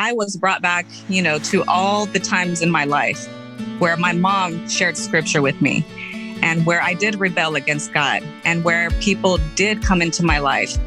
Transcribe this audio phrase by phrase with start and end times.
[0.00, 3.28] I was brought back, you know, to all the times in my life
[3.80, 5.84] where my mom shared scripture with me
[6.40, 10.78] and where I did rebel against God and where people did come into my life.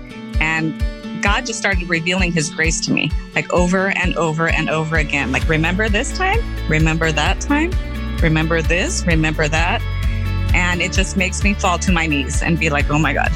[0.41, 0.73] And
[1.21, 5.31] God just started revealing his grace to me, like over and over and over again.
[5.31, 6.39] Like, remember this time?
[6.67, 7.71] Remember that time?
[8.17, 9.05] Remember this?
[9.05, 9.79] Remember that?
[10.55, 13.31] And it just makes me fall to my knees and be like, oh my God,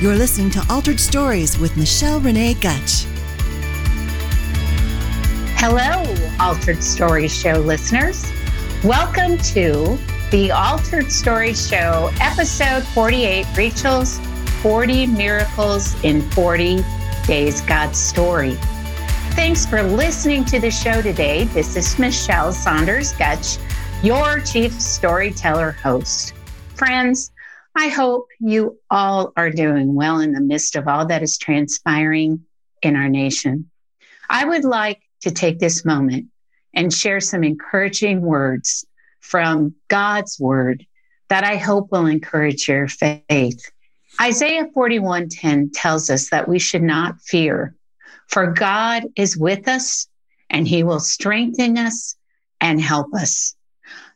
[0.00, 3.04] You're listening to Altered Stories with Michelle Renee Gutch.
[5.56, 6.04] Hello,
[6.40, 8.30] Altered Stories Show listeners.
[8.82, 9.96] Welcome to
[10.32, 14.18] the Altered Stories Show, episode 48 Rachel's
[14.62, 16.84] 40 Miracles in 40
[17.28, 18.56] Days God's Story.
[19.36, 21.44] Thanks for listening to the show today.
[21.44, 23.58] This is Michelle Saunders Gutch,
[24.02, 26.34] your chief storyteller host.
[26.74, 27.30] Friends,
[27.76, 32.44] I hope you all are doing well in the midst of all that is transpiring
[32.82, 33.70] in our nation.
[34.30, 36.26] I would like to take this moment
[36.72, 38.84] and share some encouraging words
[39.20, 40.86] from God's word
[41.28, 43.70] that I hope will encourage your faith.
[44.20, 47.74] Isaiah 41:10 tells us that we should not fear,
[48.28, 50.06] for God is with us
[50.50, 52.14] and he will strengthen us
[52.60, 53.56] and help us.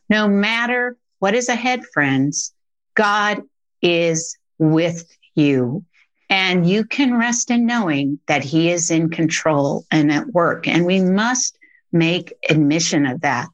[0.09, 2.53] No matter what is ahead, friends,
[2.95, 3.43] God
[3.81, 5.85] is with you.
[6.29, 10.67] And you can rest in knowing that He is in control and at work.
[10.67, 11.57] And we must
[11.91, 13.47] make admission of that.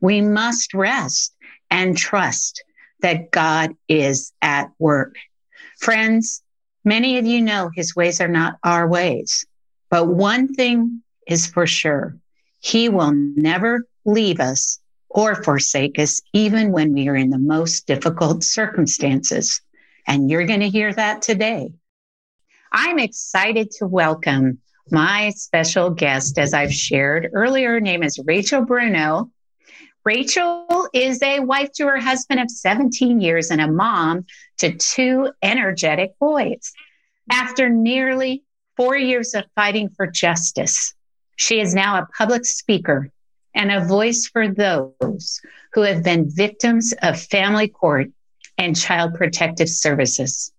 [0.00, 1.34] We must rest
[1.70, 2.64] and trust
[3.00, 5.16] that God is at work.
[5.78, 6.42] Friends,
[6.84, 9.44] many of you know His ways are not our ways.
[9.90, 12.16] But one thing is for sure
[12.60, 14.78] He will never leave us
[15.10, 19.60] or forsake us, even when we are in the most difficult circumstances.
[20.06, 21.72] And you're going to hear that today.
[22.72, 24.58] I'm excited to welcome
[24.90, 27.72] my special guest, as I've shared earlier.
[27.72, 29.30] Her name is Rachel Bruno.
[30.04, 34.26] Rachel is a wife to her husband of 17 years and a mom
[34.58, 36.72] to two energetic boys.
[37.30, 38.42] After nearly
[38.76, 40.94] four years of fighting for justice,
[41.36, 43.10] she is now a public speaker
[43.54, 45.40] and a voice for those
[45.72, 48.08] who have been victims of family court
[48.62, 50.52] and child protective services.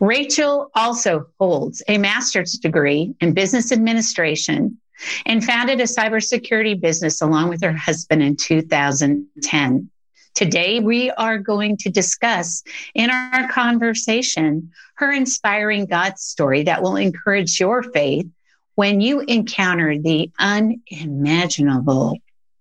[0.00, 4.78] Rachel also holds a master's degree in business administration
[5.26, 9.90] and founded a cybersecurity business along with her husband in 2010.
[10.34, 12.62] Today, we are going to discuss
[12.94, 18.26] in our conversation her inspiring God story that will encourage your faith
[18.74, 22.16] when you encounter the unimaginable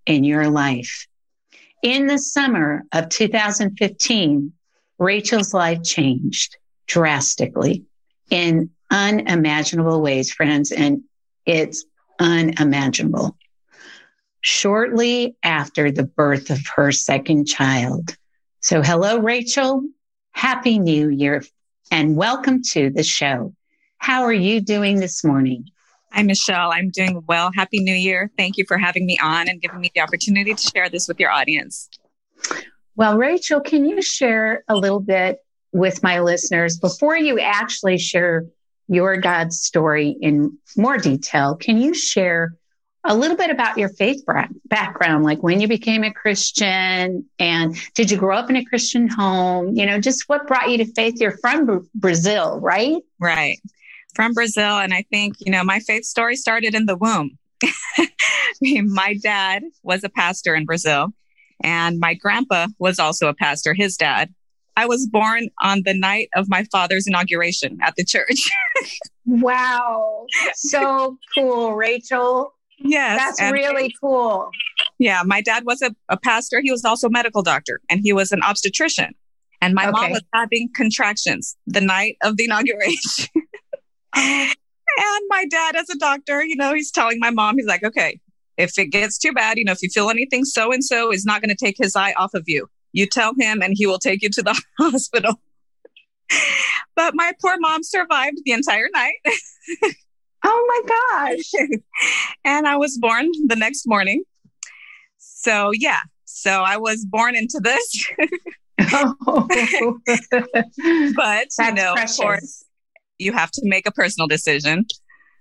[0.08, 1.08] in your life.
[1.84, 4.54] In the summer of 2015,
[5.00, 7.86] Rachel's life changed drastically
[8.30, 11.04] in unimaginable ways, friends, and
[11.46, 11.86] it's
[12.20, 13.38] unimaginable.
[14.42, 18.16] Shortly after the birth of her second child.
[18.62, 19.84] So, hello, Rachel.
[20.32, 21.44] Happy New Year
[21.92, 23.54] and welcome to the show.
[23.98, 25.66] How are you doing this morning?
[26.12, 26.72] Hi, Michelle.
[26.72, 27.52] I'm doing well.
[27.56, 28.32] Happy New Year.
[28.38, 31.20] Thank you for having me on and giving me the opportunity to share this with
[31.20, 31.90] your audience.
[32.98, 35.38] Well, Rachel, can you share a little bit
[35.72, 38.48] with my listeners before you actually share
[38.88, 41.56] your God story in more detail?
[41.56, 42.56] Can you share
[43.04, 44.24] a little bit about your faith
[44.66, 49.08] background, like when you became a Christian and did you grow up in a Christian
[49.08, 49.76] home?
[49.76, 51.22] You know, just what brought you to faith?
[51.22, 52.98] You're from Brazil, right?
[53.20, 53.60] Right.
[54.16, 54.80] From Brazil.
[54.80, 57.38] And I think, you know, my faith story started in the womb.
[58.62, 61.14] my dad was a pastor in Brazil
[61.64, 64.34] and my grandpa was also a pastor, his dad.
[64.76, 68.48] I was born on the night of my father's inauguration at the church.
[69.26, 70.28] wow.
[70.54, 72.54] So cool, Rachel.
[72.80, 73.38] Yes.
[73.40, 74.52] That's really cool.
[75.00, 75.24] Yeah.
[75.26, 76.62] My dad was a, a, pastor.
[76.62, 79.16] He was also a medical doctor and he was an obstetrician.
[79.62, 79.92] And my okay.
[79.92, 83.30] mom was having contractions the night of the inauguration.
[84.20, 84.50] Oh.
[84.98, 88.20] and my dad, as a doctor, you know, he's telling my mom, he's like, okay,
[88.58, 91.26] if it gets too bad, you know, if you feel anything, so and so is
[91.26, 92.68] not going to take his eye off of you.
[92.92, 95.40] You tell him and he will take you to the hospital.
[96.96, 99.16] but my poor mom survived the entire night.
[100.44, 101.70] oh my gosh.
[102.46, 104.24] and I was born the next morning.
[105.18, 106.02] So, yeah.
[106.26, 108.08] So I was born into this.
[108.94, 109.48] oh.
[111.16, 112.20] but, That's you know, precious.
[112.20, 112.66] of course,
[113.20, 114.86] you have to make a personal decision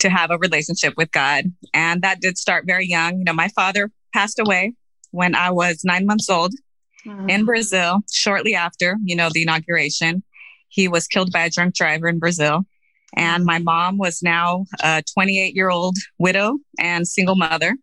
[0.01, 1.45] to have a relationship with God.
[1.73, 3.19] And that did start very young.
[3.19, 4.75] You know, my father passed away
[5.11, 6.53] when I was nine months old.
[7.07, 7.29] mm-hmm.
[7.29, 10.23] in Brazil shortly after, you know, the inauguration.
[10.69, 12.67] He was killed by a drunk driver in Brazil.
[13.17, 17.77] And my mom was now a 28 year old widow and single mother.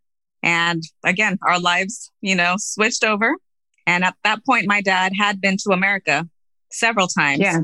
[0.43, 3.35] And again, our lives, you know, switched over.
[3.87, 6.27] And at that point, my dad had been to America
[6.71, 7.39] several times.
[7.39, 7.61] Yeah.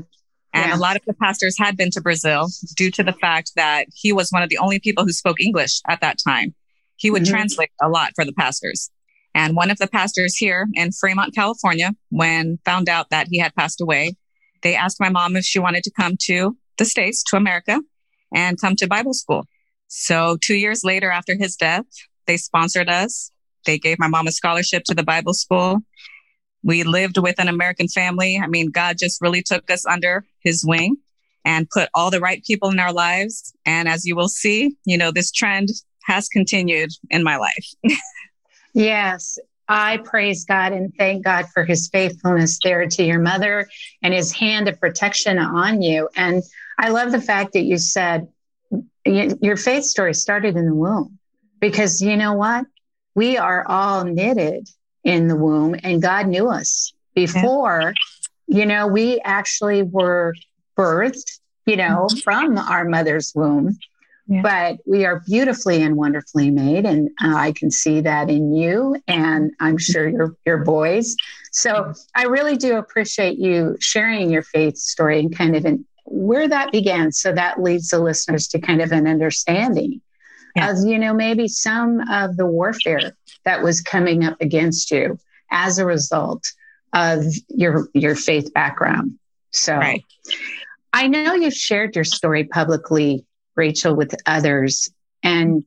[0.53, 0.75] And yeah.
[0.75, 4.11] a lot of the pastors had been to Brazil due to the fact that he
[4.11, 6.55] was one of the only people who spoke English at that time.
[6.95, 7.33] He would mm-hmm.
[7.33, 8.89] translate a lot for the pastors.
[9.35, 13.53] And one of the pastors here in Fremont, California, when found out that he had
[13.55, 14.15] passed away,
[14.63, 17.81] they asked my mom if she wanted to come to the States, to America,
[18.33, 19.45] and come to Bible school.
[19.87, 21.85] So two years later, after his death,
[22.25, 23.31] they sponsored us.
[23.65, 25.79] They gave my mom a scholarship to the Bible school.
[26.63, 28.39] We lived with an American family.
[28.41, 30.97] I mean, God just really took us under his wing
[31.45, 33.53] and put all the right people in our lives.
[33.65, 35.69] And as you will see, you know, this trend
[36.03, 37.65] has continued in my life.
[38.73, 39.38] yes.
[39.67, 43.69] I praise God and thank God for his faithfulness there to your mother
[44.01, 46.09] and his hand of protection on you.
[46.15, 46.41] And
[46.79, 48.27] I love the fact that you said
[49.06, 51.19] your faith story started in the womb
[51.59, 52.65] because you know what?
[53.15, 54.67] We are all knitted
[55.03, 57.93] in the womb and God knew us before,
[58.47, 58.57] yeah.
[58.59, 60.33] you know, we actually were
[60.77, 62.17] birthed, you know, mm-hmm.
[62.19, 63.77] from our mother's womb.
[64.27, 64.41] Yeah.
[64.43, 68.95] But we are beautifully and wonderfully made, and uh, I can see that in you,
[69.07, 71.15] and I'm sure your your boys.
[71.51, 76.47] So I really do appreciate you sharing your faith story and kind of in, where
[76.47, 79.99] that began, so that leads the listeners to kind of an understanding
[80.55, 80.71] yeah.
[80.71, 83.13] of you know maybe some of the warfare
[83.49, 85.17] that was coming up against you
[85.49, 86.53] as a result
[86.93, 89.17] of your your faith background.
[89.49, 90.03] So right.
[90.93, 93.25] I know you've shared your story publicly,
[93.55, 94.89] Rachel, with others.
[95.23, 95.63] And,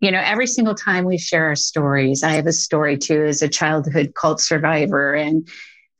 [0.00, 3.42] you know, every single time we share our stories, I have a story too as
[3.42, 5.14] a childhood cult survivor.
[5.14, 5.48] And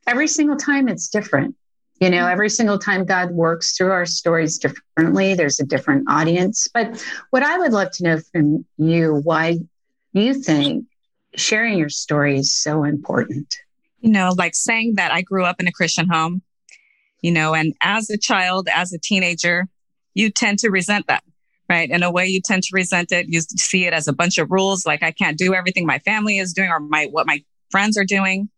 [0.05, 1.55] every single time it's different.
[1.99, 6.67] You know, every single time God works through our stories differently, there's a different audience.
[6.73, 9.59] But what I would love to know from you, why
[10.13, 10.85] you think
[11.37, 13.55] sharing your story is so important.
[13.99, 16.41] You know, like saying that I grew up in a Christian home,
[17.21, 19.67] you know, and as a child, as a teenager,
[20.13, 21.23] you tend to resent that,
[21.69, 21.89] right?
[21.89, 23.27] In a way, you tend to resent it.
[23.29, 26.37] You see it as a bunch of rules, like I can't do everything my family
[26.37, 28.49] is doing or my what my friends are doing,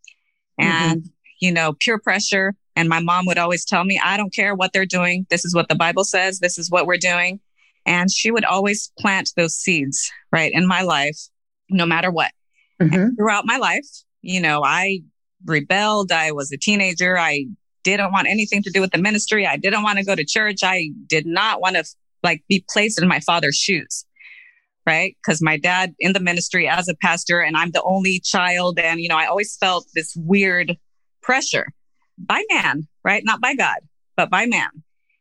[0.60, 0.72] mm-hmm.
[0.72, 1.10] and mm-hmm.
[1.40, 2.56] you know, peer pressure.
[2.76, 5.26] And my mom would always tell me, I don't care what they're doing.
[5.30, 6.40] This is what the Bible says.
[6.40, 7.42] This is what we're doing.
[7.86, 11.18] And she would always plant those seeds, right, in my life,
[11.70, 12.31] no matter what.
[12.81, 13.16] Mm-hmm.
[13.16, 13.88] throughout my life,
[14.22, 15.02] you know, I
[15.46, 16.12] rebelled.
[16.12, 17.18] I was a teenager.
[17.18, 17.46] I
[17.84, 19.46] didn't want anything to do with the ministry.
[19.46, 20.64] I didn't want to go to church.
[20.64, 21.84] I did not want to
[22.24, 24.06] like be placed in my father's shoes.
[24.86, 25.16] Right.
[25.24, 28.80] Cause my dad in the ministry as a pastor and I'm the only child.
[28.80, 30.78] And, you know, I always felt this weird
[31.22, 31.68] pressure
[32.18, 33.22] by man, right?
[33.24, 33.78] Not by God,
[34.16, 34.70] but by man.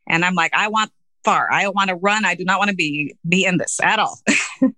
[0.09, 0.91] And I'm like, I want
[1.29, 1.53] far.
[1.53, 2.25] I want to run.
[2.25, 4.19] I do not want to be, be in this at all.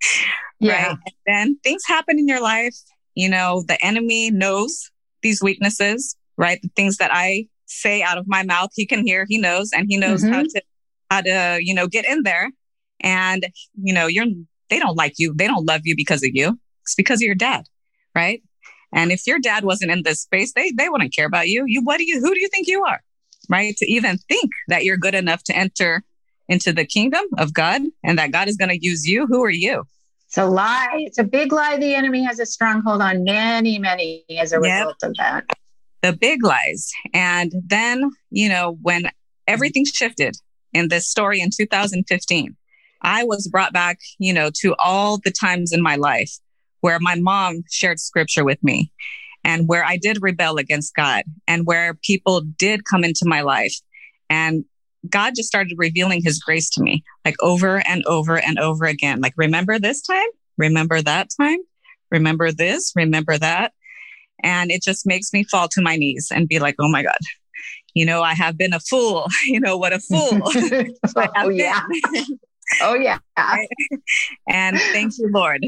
[0.62, 0.88] Yeah.
[0.88, 0.90] Right?
[0.90, 2.76] And then things happen in your life.
[3.14, 4.90] You know, the enemy knows
[5.22, 6.60] these weaknesses, right?
[6.60, 9.86] The things that I say out of my mouth, he can hear, he knows, and
[9.88, 10.34] he knows mm-hmm.
[10.34, 10.62] how to,
[11.10, 12.50] how to, you know, get in there.
[13.00, 13.46] And,
[13.82, 14.26] you know, you're,
[14.68, 15.32] they don't like you.
[15.34, 16.58] They don't love you because of you.
[16.82, 17.64] It's because of your dad,
[18.14, 18.42] right?
[18.92, 21.64] And if your dad wasn't in this space, they, they wouldn't care about you.
[21.66, 23.00] You, what do you, who do you think you are?
[23.48, 23.74] Right.
[23.78, 26.04] To even think that you're good enough to enter
[26.50, 29.26] into the kingdom of God and that God is going to use you.
[29.26, 29.84] Who are you?
[30.26, 30.98] It's a lie.
[30.98, 31.78] It's a big lie.
[31.78, 34.62] The enemy has a stronghold on many, many as a yep.
[34.62, 35.44] result of that.
[36.02, 36.90] The big lies.
[37.14, 39.04] And then, you know, when
[39.46, 40.36] everything shifted
[40.72, 42.56] in this story in 2015,
[43.02, 46.32] I was brought back, you know, to all the times in my life
[46.80, 48.92] where my mom shared scripture with me
[49.44, 53.74] and where I did rebel against God and where people did come into my life
[54.28, 54.64] and
[55.08, 59.20] God just started revealing his grace to me like over and over and over again.
[59.20, 60.28] Like, remember this time?
[60.58, 61.58] Remember that time?
[62.10, 62.92] Remember this?
[62.94, 63.72] Remember that?
[64.42, 67.18] And it just makes me fall to my knees and be like, oh my God,
[67.94, 69.26] you know, I have been a fool.
[69.46, 70.42] You know, what a fool.
[71.16, 71.80] Oh, oh, yeah.
[72.82, 73.18] oh, yeah.
[74.48, 75.60] and thank you, Lord.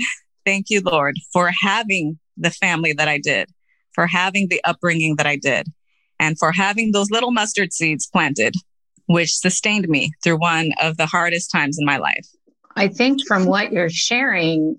[0.46, 3.48] Thank you, Lord, for having the family that I did,
[3.92, 5.66] for having the upbringing that I did,
[6.20, 8.54] and for having those little mustard seeds planted
[9.12, 12.26] which sustained me through one of the hardest times in my life.
[12.76, 14.78] I think from what you're sharing,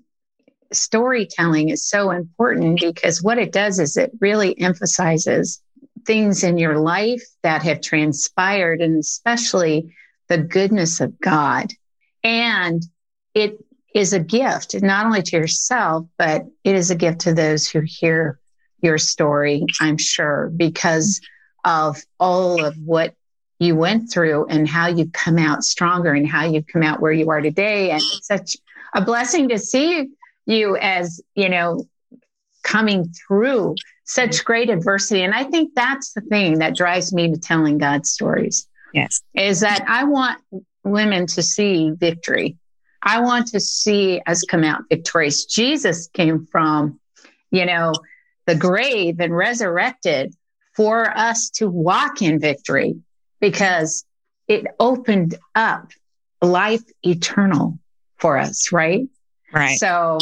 [0.72, 5.60] storytelling is so important because what it does is it really emphasizes
[6.04, 9.94] things in your life that have transpired and especially
[10.28, 11.72] the goodness of God.
[12.22, 12.82] And
[13.34, 13.58] it
[13.94, 17.80] is a gift, not only to yourself, but it is a gift to those who
[17.80, 18.38] hear
[18.80, 21.20] your story, I'm sure, because
[21.64, 23.14] of all of what
[23.64, 27.12] you went through and how you've come out stronger and how you've come out where
[27.12, 27.90] you are today.
[27.90, 28.56] And it's such
[28.94, 30.10] a blessing to see
[30.46, 31.86] you as, you know,
[32.62, 35.22] coming through such great adversity.
[35.22, 38.68] And I think that's the thing that drives me to telling God's stories.
[38.92, 39.22] Yes.
[39.34, 40.40] Is that I want
[40.84, 42.56] women to see victory.
[43.02, 45.44] I want to see us come out victorious.
[45.46, 47.00] Jesus came from,
[47.50, 47.92] you know,
[48.46, 50.34] the grave and resurrected
[50.74, 52.96] for us to walk in victory
[53.44, 54.06] because
[54.48, 55.92] it opened up
[56.40, 57.78] life eternal
[58.16, 59.06] for us, right?
[59.52, 59.78] Right.
[59.78, 60.16] So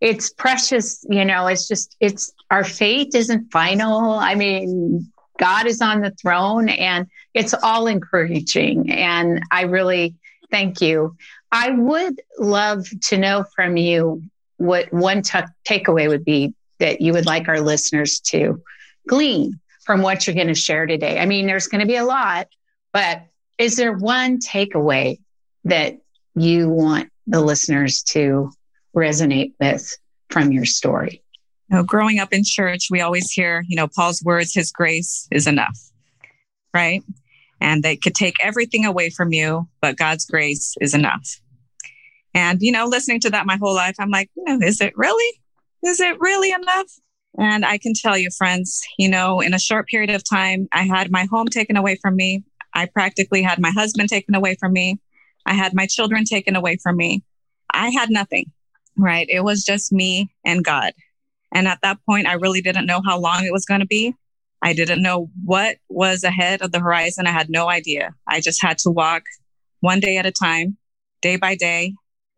[0.00, 4.10] it's precious, you know, it's just, it's our fate isn't final.
[4.12, 8.92] I mean, God is on the throne and it's all encouraging.
[8.92, 10.14] And I really
[10.52, 11.16] thank you.
[11.50, 14.22] I would love to know from you
[14.58, 18.62] what one t- takeaway would be that you would like our listeners to
[19.08, 21.18] glean from what you're going to share today.
[21.18, 22.46] I mean, there's going to be a lot,
[22.92, 23.26] but
[23.58, 25.18] is there one takeaway
[25.64, 25.98] that
[26.34, 28.50] you want the listeners to
[28.96, 29.96] resonate with
[30.30, 31.22] from your story?
[31.68, 35.28] You know, growing up in church, we always hear, you know, Paul's words, his grace
[35.30, 35.78] is enough,
[36.74, 37.02] right?
[37.60, 41.40] And they could take everything away from you, but God's grace is enough.
[42.34, 45.40] And, you know, listening to that my whole life, I'm like, is it really?
[45.84, 46.86] Is it really enough?
[47.38, 50.82] And I can tell you, friends, you know, in a short period of time, I
[50.82, 52.42] had my home taken away from me.
[52.74, 54.98] I practically had my husband taken away from me.
[55.46, 57.22] I had my children taken away from me.
[57.72, 58.52] I had nothing,
[58.96, 59.26] right?
[59.28, 60.92] It was just me and God.
[61.52, 64.14] And at that point, I really didn't know how long it was going to be.
[64.62, 67.26] I didn't know what was ahead of the horizon.
[67.26, 68.14] I had no idea.
[68.26, 69.22] I just had to walk
[69.80, 70.76] one day at a time,
[71.22, 71.94] day by day,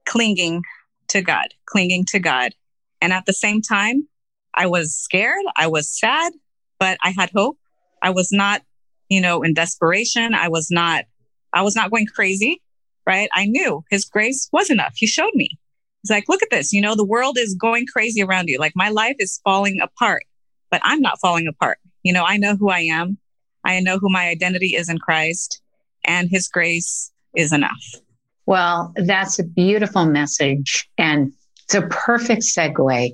[0.06, 0.62] clinging
[1.08, 2.54] to God, clinging to God.
[3.00, 4.06] And at the same time,
[4.54, 5.44] I was scared.
[5.56, 6.32] I was sad,
[6.78, 7.58] but I had hope.
[8.00, 8.62] I was not,
[9.12, 10.34] you know, in desperation.
[10.34, 11.04] I was not,
[11.52, 12.62] I was not going crazy,
[13.06, 13.28] right?
[13.34, 14.94] I knew his grace was enough.
[14.96, 15.58] He showed me.
[16.02, 16.72] He's like, look at this.
[16.72, 18.58] You know, the world is going crazy around you.
[18.58, 20.24] Like my life is falling apart,
[20.70, 21.78] but I'm not falling apart.
[22.02, 23.18] You know, I know who I am.
[23.64, 25.60] I know who my identity is in Christ
[26.04, 27.84] and his grace is enough.
[28.46, 30.88] Well, that's a beautiful message.
[30.96, 31.32] And
[31.64, 33.10] it's a perfect segue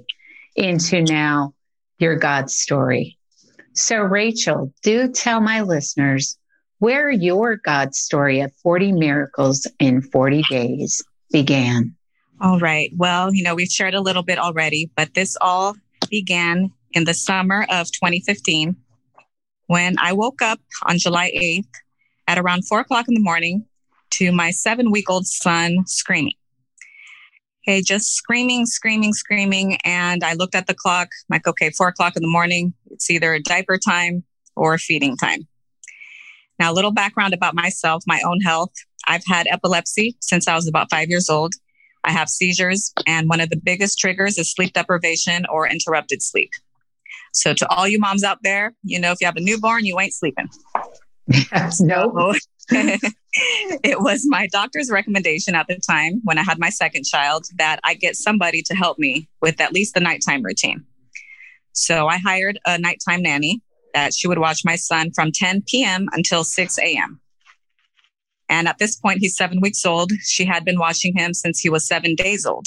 [0.54, 1.54] into now
[1.98, 3.17] your God story.
[3.78, 6.36] So, Rachel, do tell my listeners
[6.80, 11.94] where your God story of 40 miracles in 40 days began.
[12.40, 12.90] All right.
[12.96, 15.76] Well, you know, we've shared a little bit already, but this all
[16.10, 18.76] began in the summer of 2015
[19.68, 21.70] when I woke up on July 8th
[22.26, 23.64] at around four o'clock in the morning
[24.10, 26.34] to my seven week old son screaming.
[27.68, 29.76] Okay, just screaming, screaming, screaming.
[29.84, 32.72] And I looked at the clock, I'm like, okay, four o'clock in the morning.
[32.90, 34.24] It's either diaper time
[34.56, 35.46] or feeding time.
[36.58, 38.72] Now, a little background about myself, my own health.
[39.06, 41.52] I've had epilepsy since I was about five years old.
[42.04, 46.52] I have seizures, and one of the biggest triggers is sleep deprivation or interrupted sleep.
[47.34, 50.00] So, to all you moms out there, you know, if you have a newborn, you
[50.00, 50.48] ain't sleeping.
[51.80, 52.12] No.
[52.18, 52.34] Oh.
[53.82, 57.80] it was my doctor's recommendation at the time when I had my second child that
[57.82, 60.84] I get somebody to help me with at least the nighttime routine.
[61.72, 63.62] So I hired a nighttime nanny
[63.94, 66.08] that she would watch my son from 10 p.m.
[66.12, 67.20] until 6 a.m.
[68.50, 70.12] And at this point, he's seven weeks old.
[70.24, 72.66] She had been watching him since he was seven days old.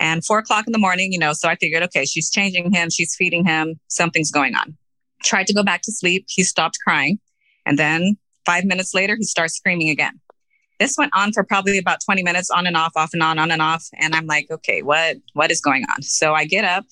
[0.00, 2.90] And four o'clock in the morning, you know, so I figured, okay, she's changing him,
[2.90, 4.76] she's feeding him, something's going on.
[5.22, 6.26] Tried to go back to sleep.
[6.28, 7.18] He stopped crying.
[7.66, 10.20] And then Five minutes later, he starts screaming again.
[10.78, 13.50] This went on for probably about 20 minutes, on and off, off and on, on
[13.50, 13.86] and off.
[13.98, 16.02] And I'm like, okay, what, what is going on?
[16.02, 16.84] So I get up,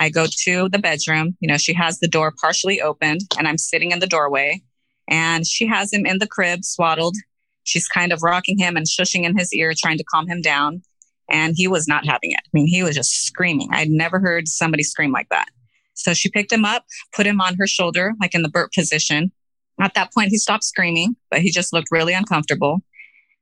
[0.00, 1.36] I go to the bedroom.
[1.40, 4.62] You know, she has the door partially opened and I'm sitting in the doorway
[5.08, 7.16] and she has him in the crib swaddled.
[7.64, 10.82] She's kind of rocking him and shushing in his ear, trying to calm him down.
[11.30, 12.40] And he was not having it.
[12.42, 13.68] I mean, he was just screaming.
[13.72, 15.48] I'd never heard somebody scream like that.
[15.92, 19.32] So she picked him up, put him on her shoulder, like in the burp position.
[19.80, 22.80] At that point, he stopped screaming, but he just looked really uncomfortable.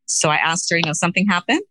[0.07, 1.62] So I asked her, you know, something happened.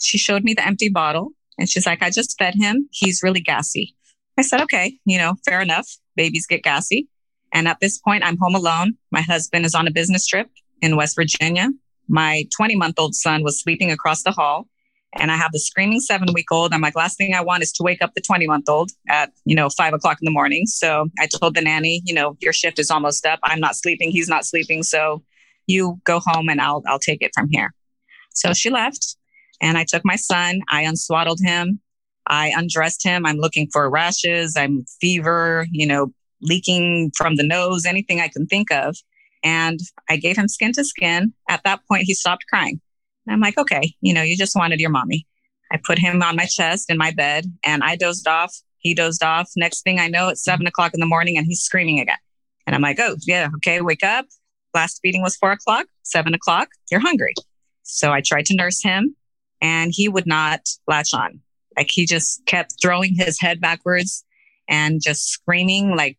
[0.00, 2.88] She showed me the empty bottle and she's like, I just fed him.
[2.90, 3.94] He's really gassy.
[4.38, 5.88] I said, okay, you know, fair enough.
[6.16, 7.08] Babies get gassy.
[7.52, 8.94] And at this point, I'm home alone.
[9.12, 10.48] My husband is on a business trip
[10.82, 11.68] in West Virginia.
[12.08, 14.66] My 20 month old son was sleeping across the hall
[15.16, 16.72] and I have the screaming seven week old.
[16.72, 19.32] I'm like, last thing I want is to wake up the 20 month old at,
[19.44, 20.66] you know, five o'clock in the morning.
[20.66, 23.38] So I told the nanny, you know, your shift is almost up.
[23.42, 24.10] I'm not sleeping.
[24.10, 24.82] He's not sleeping.
[24.82, 25.22] So
[25.66, 27.72] you go home and I'll, I'll take it from here.
[28.30, 29.16] So she left
[29.60, 30.60] and I took my son.
[30.70, 31.80] I unswaddled him.
[32.26, 33.26] I undressed him.
[33.26, 34.56] I'm looking for rashes.
[34.56, 38.96] I'm fever, you know, leaking from the nose, anything I can think of.
[39.42, 39.78] And
[40.08, 41.34] I gave him skin to skin.
[41.48, 42.80] At that point, he stopped crying.
[43.26, 45.26] And I'm like, okay, you know, you just wanted your mommy.
[45.72, 48.54] I put him on my chest in my bed and I dozed off.
[48.78, 49.50] He dozed off.
[49.56, 52.18] Next thing I know, it's seven o'clock in the morning and he's screaming again.
[52.66, 54.26] And I'm like, oh, yeah, okay, wake up.
[54.74, 57.34] Last feeding was four o'clock, seven o'clock, you're hungry.
[57.82, 59.16] So I tried to nurse him
[59.60, 61.40] and he would not latch on.
[61.76, 64.24] Like he just kept throwing his head backwards
[64.68, 65.96] and just screaming.
[65.96, 66.18] Like,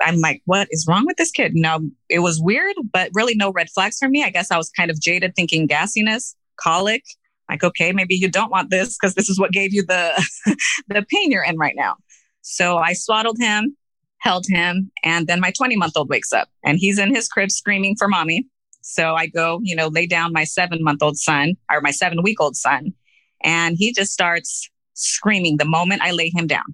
[0.00, 1.52] I'm like, what is wrong with this kid?
[1.54, 4.22] No, it was weird, but really no red flags for me.
[4.24, 7.04] I guess I was kind of jaded thinking gassiness, colic.
[7.48, 10.12] Like, okay, maybe you don't want this because this is what gave you the,
[10.88, 11.96] the pain you're in right now.
[12.42, 13.76] So I swaddled him,
[14.18, 17.50] held him, and then my 20 month old wakes up and he's in his crib
[17.50, 18.46] screaming for mommy.
[18.82, 22.22] So I go, you know, lay down my seven month old son or my seven
[22.22, 22.94] week old son,
[23.42, 26.64] and he just starts screaming the moment I lay him down.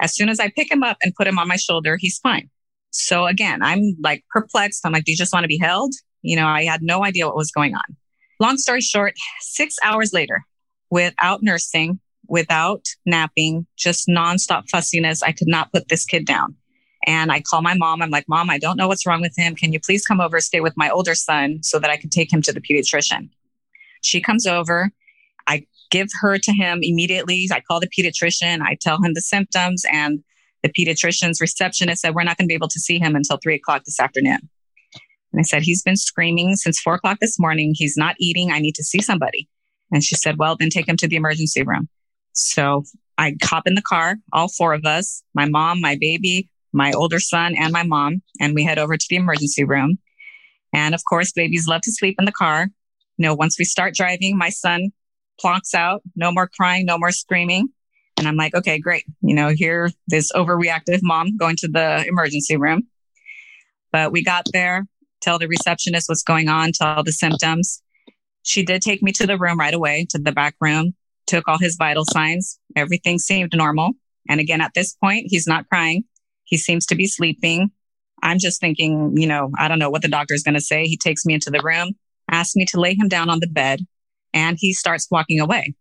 [0.00, 2.50] As soon as I pick him up and put him on my shoulder, he's fine.
[2.96, 4.84] So again, I'm like perplexed.
[4.84, 5.92] I'm like, do you just want to be held?
[6.22, 7.84] You know, I had no idea what was going on.
[8.40, 10.44] Long story short, six hours later,
[10.90, 16.56] without nursing, without napping, just nonstop fussiness, I could not put this kid down.
[17.06, 18.02] And I call my mom.
[18.02, 19.54] I'm like, Mom, I don't know what's wrong with him.
[19.54, 22.32] Can you please come over, stay with my older son so that I can take
[22.32, 23.30] him to the pediatrician?
[24.02, 24.90] She comes over.
[25.46, 27.48] I give her to him immediately.
[27.52, 28.60] I call the pediatrician.
[28.60, 30.24] I tell him the symptoms, and
[30.66, 33.54] the pediatrician's receptionist said, We're not going to be able to see him until three
[33.54, 34.38] o'clock this afternoon.
[35.32, 37.72] And I said, He's been screaming since four o'clock this morning.
[37.74, 38.50] He's not eating.
[38.50, 39.48] I need to see somebody.
[39.92, 41.88] And she said, Well, then take him to the emergency room.
[42.32, 42.84] So
[43.18, 47.20] I hop in the car, all four of us, my mom, my baby, my older
[47.20, 49.98] son, and my mom, and we head over to the emergency room.
[50.74, 52.68] And of course, babies love to sleep in the car.
[53.16, 54.90] You know, once we start driving, my son
[55.42, 57.68] plonks out, no more crying, no more screaming.
[58.18, 59.04] And I'm like, okay, great.
[59.20, 62.86] You know, here, this overreactive mom going to the emergency room.
[63.92, 64.86] But we got there,
[65.20, 67.82] tell the receptionist what's going on, tell the symptoms.
[68.42, 70.94] She did take me to the room right away, to the back room,
[71.26, 72.58] took all his vital signs.
[72.74, 73.92] Everything seemed normal.
[74.28, 76.04] And again, at this point, he's not crying.
[76.44, 77.70] He seems to be sleeping.
[78.22, 80.86] I'm just thinking, you know, I don't know what the doctor is going to say.
[80.86, 81.94] He takes me into the room,
[82.30, 83.80] asks me to lay him down on the bed,
[84.32, 85.74] and he starts walking away.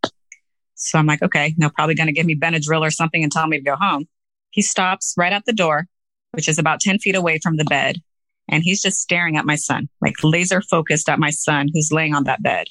[0.76, 3.48] So I'm like, okay, no, probably going to give me Benadryl or something and tell
[3.48, 4.08] me to go home.
[4.52, 5.88] He stops right at the door,
[6.32, 8.02] which is about 10 feet away from the bed.
[8.50, 12.14] And he's just staring at my son, like laser focused at my son who's laying
[12.14, 12.68] on that bed.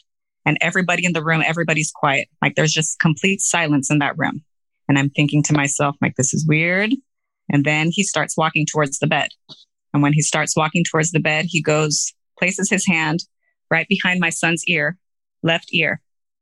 [0.46, 2.28] And everybody in the room, everybody's quiet.
[2.40, 4.44] Like there's just complete silence in that room.
[4.88, 6.92] And I'm thinking to myself, like, this is weird.
[7.50, 9.30] And then he starts walking towards the bed.
[9.92, 13.20] And when he starts walking towards the bed, he goes, places his hand
[13.70, 14.98] right behind my son's ear,
[15.42, 16.00] left ear,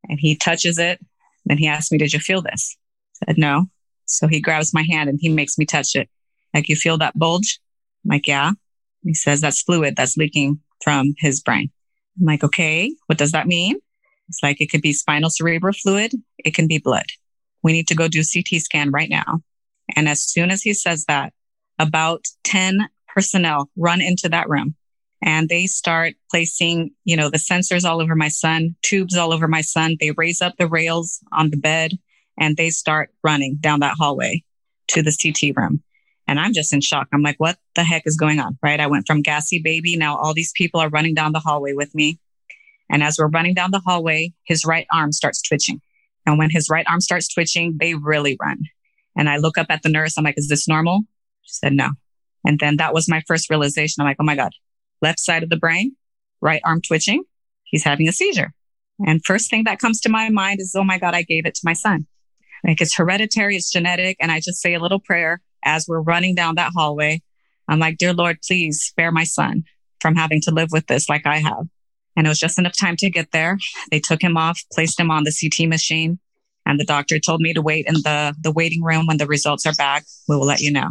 [0.08, 1.00] and he touches it.
[1.44, 2.76] Then he asked me, Did you feel this?
[3.22, 3.66] I said, No.
[4.04, 6.08] So he grabs my hand and he makes me touch it.
[6.54, 7.60] Like, you feel that bulge?
[8.04, 8.52] I'm like, Yeah.
[9.04, 11.70] He says, That's fluid that's leaking from his brain.
[12.20, 13.78] I'm like, Okay, what does that mean?
[14.28, 17.06] It's like, it could be spinal cerebral fluid, it can be blood.
[17.62, 19.40] We need to go do CT scan right now.
[19.94, 21.32] And as soon as he says that,
[21.78, 24.74] about 10 personnel run into that room
[25.22, 29.46] and they start placing, you know, the sensors all over my son, tubes all over
[29.46, 29.96] my son.
[30.00, 31.92] They raise up the rails on the bed
[32.38, 34.42] and they start running down that hallway
[34.88, 35.82] to the CT room.
[36.26, 37.08] And I'm just in shock.
[37.12, 38.58] I'm like, what the heck is going on?
[38.62, 38.80] Right.
[38.80, 39.96] I went from gassy baby.
[39.96, 42.18] Now all these people are running down the hallway with me.
[42.90, 45.80] And as we're running down the hallway, his right arm starts twitching.
[46.26, 48.62] And when his right arm starts twitching, they really run.
[49.16, 50.16] And I look up at the nurse.
[50.16, 51.02] I'm like, is this normal?
[51.42, 51.90] She said, no.
[52.44, 54.00] And then that was my first realization.
[54.00, 54.52] I'm like, oh my God,
[55.02, 55.96] left side of the brain,
[56.40, 57.24] right arm twitching.
[57.64, 58.52] He's having a seizure.
[59.06, 61.54] And first thing that comes to my mind is, oh my God, I gave it
[61.56, 62.06] to my son.
[62.64, 64.16] Like it's hereditary, it's genetic.
[64.20, 67.22] And I just say a little prayer as we're running down that hallway.
[67.68, 69.64] I'm like, dear Lord, please spare my son
[70.00, 71.66] from having to live with this like I have.
[72.16, 73.58] And it was just enough time to get there.
[73.90, 76.18] They took him off, placed him on the CT machine.
[76.66, 79.66] And the doctor told me to wait in the, the waiting room when the results
[79.66, 80.04] are back.
[80.28, 80.90] We will let you know.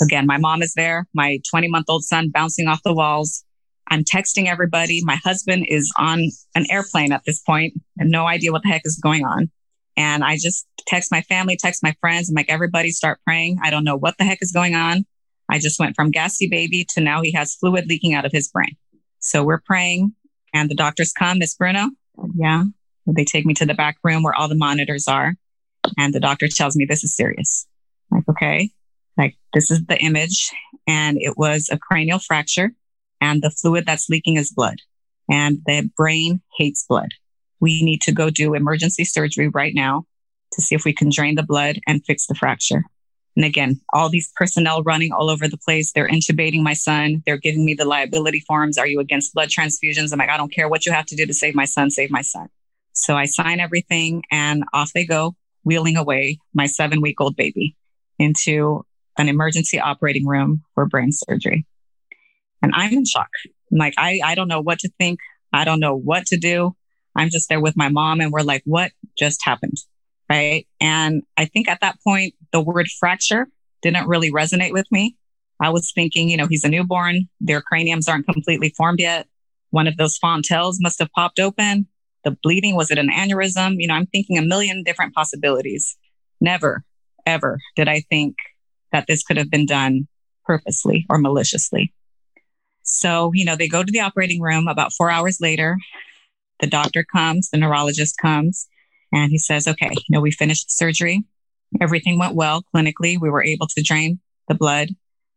[0.00, 3.44] Again, my mom is there, my 20 month old son bouncing off the walls.
[3.90, 5.00] I'm texting everybody.
[5.02, 8.82] My husband is on an airplane at this point and no idea what the heck
[8.84, 9.50] is going on.
[9.96, 12.28] And I just text my family, text my friends.
[12.28, 13.58] I'm like, everybody start praying.
[13.62, 15.04] I don't know what the heck is going on.
[15.50, 18.48] I just went from gassy baby to now he has fluid leaking out of his
[18.48, 18.76] brain.
[19.20, 20.14] So we're praying
[20.54, 21.88] and the doctors come, Miss Bruno.
[22.34, 22.64] Yeah.
[23.06, 25.34] They take me to the back room where all the monitors are.
[25.96, 27.66] And the doctor tells me this is serious.
[28.12, 28.70] I'm like, okay,
[29.18, 30.50] like this is the image.
[30.86, 32.72] And it was a cranial fracture
[33.20, 34.78] and the fluid that's leaking is blood
[35.28, 37.10] and the brain hates blood.
[37.60, 40.06] We need to go do emergency surgery right now.
[40.52, 42.82] to see if we can drain the blood and fix the fracture.
[43.36, 45.92] And again, all these personnel running all over the place.
[45.92, 47.22] They're intubating my son.
[47.24, 48.78] They're giving me the liability forms.
[48.78, 50.12] Are you against blood transfusions?
[50.12, 52.10] I'm like, I don't care what you have to do to save my son, save
[52.10, 52.48] my son.
[52.94, 57.76] So I sign everything and off they go, wheeling away my seven week old baby
[58.18, 58.84] into
[59.18, 61.66] an emergency operating room for brain surgery.
[62.62, 63.28] And I'm in shock.
[63.70, 65.20] I'm like, I, I don't know what to think.
[65.52, 66.74] I don't know what to do.
[67.16, 69.76] I'm just there with my mom and we're like, what just happened?
[70.30, 70.66] Right.
[70.80, 73.48] And I think at that point, the word fracture
[73.82, 75.16] didn't really resonate with me.
[75.60, 77.28] I was thinking, you know, he's a newborn.
[77.40, 79.26] Their craniums aren't completely formed yet.
[79.70, 81.86] One of those fontanelles must have popped open.
[82.24, 83.76] The bleeding, was it an aneurysm?
[83.78, 85.96] You know, I'm thinking a million different possibilities.
[86.40, 86.84] Never,
[87.26, 88.36] ever did I think
[88.92, 90.06] that this could have been done
[90.44, 91.92] purposely or maliciously.
[92.82, 95.76] So, you know, they go to the operating room about four hours later.
[96.60, 98.66] The doctor comes, the neurologist comes,
[99.12, 101.22] and he says, okay, you know, we finished the surgery.
[101.80, 103.20] Everything went well clinically.
[103.20, 104.88] We were able to drain the blood.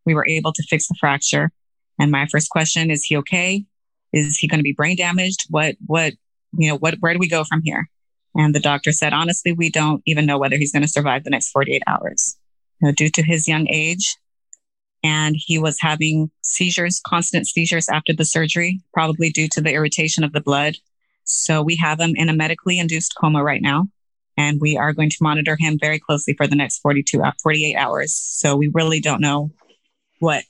[0.05, 1.51] We were able to fix the fracture.
[1.99, 3.65] And my first question is he okay?
[4.13, 5.45] Is he going to be brain damaged?
[5.49, 6.13] What, what,
[6.57, 7.89] you know, what, where do we go from here?
[8.33, 11.29] And the doctor said, honestly, we don't even know whether he's going to survive the
[11.29, 12.37] next 48 hours.
[12.81, 14.17] Know, due to his young age,
[15.03, 20.23] and he was having seizures, constant seizures after the surgery, probably due to the irritation
[20.23, 20.75] of the blood.
[21.23, 23.87] So we have him in a medically induced coma right now.
[24.37, 27.75] And we are going to monitor him very closely for the next 42, uh, 48
[27.75, 28.13] hours.
[28.15, 29.51] So we really don't know
[30.19, 30.43] what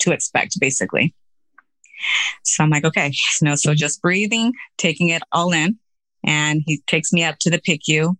[0.00, 1.14] to expect, basically.
[2.44, 3.12] So I'm like, okay,
[3.42, 5.78] no, so just breathing, taking it all in.
[6.24, 8.16] And he takes me up to the PICU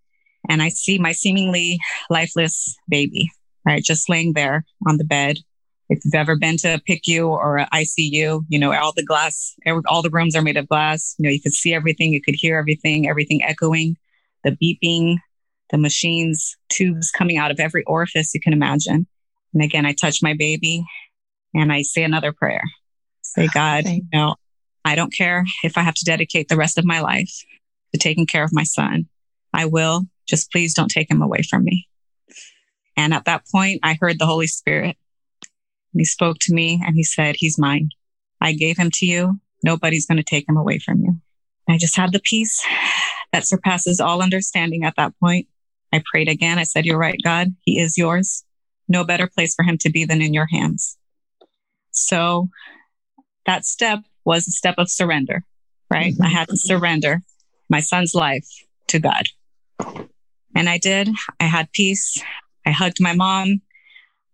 [0.49, 1.79] and I see my seemingly
[2.11, 3.31] lifeless baby,
[3.69, 3.85] right?
[3.85, 5.39] Just laying there on the bed
[5.89, 9.55] if you've ever been to a PICU or ICU, you know, all the glass,
[9.87, 11.15] all the rooms are made of glass.
[11.19, 13.97] You know, you could see everything, you could hear everything, everything echoing,
[14.45, 15.17] the beeping,
[15.71, 19.07] the machines, tubes coming out of every orifice you can imagine.
[19.55, 20.85] And again, I touch my baby
[21.55, 22.63] and I say another prayer.
[23.23, 24.35] Say, ah, God, you know,
[24.85, 27.33] I don't care if I have to dedicate the rest of my life
[27.93, 29.07] to taking care of my son.
[29.55, 30.03] I will.
[30.29, 31.88] Just please don't take him away from me.
[32.99, 34.99] And at that point, I heard the Holy Spirit
[35.99, 37.91] he spoke to me and he said, He's mine.
[38.41, 39.41] I gave him to you.
[39.65, 41.21] Nobody's going to take him away from you.
[41.69, 42.65] I just had the peace
[43.33, 45.49] that surpasses all understanding at that point.
[45.93, 46.59] I prayed again.
[46.59, 47.55] I said, You're right, God.
[47.63, 48.45] He is yours.
[48.89, 50.97] No better place for him to be than in your hands.
[51.91, 52.49] So
[53.47, 55.45] that step was a step of surrender,
[55.91, 56.13] right?
[56.13, 56.23] Mm-hmm.
[56.23, 57.23] I had to surrender
[57.69, 58.47] my son's life
[58.89, 59.29] to God.
[60.55, 61.11] And I did.
[61.41, 62.23] I had peace.
[62.69, 63.63] I hugged my mom.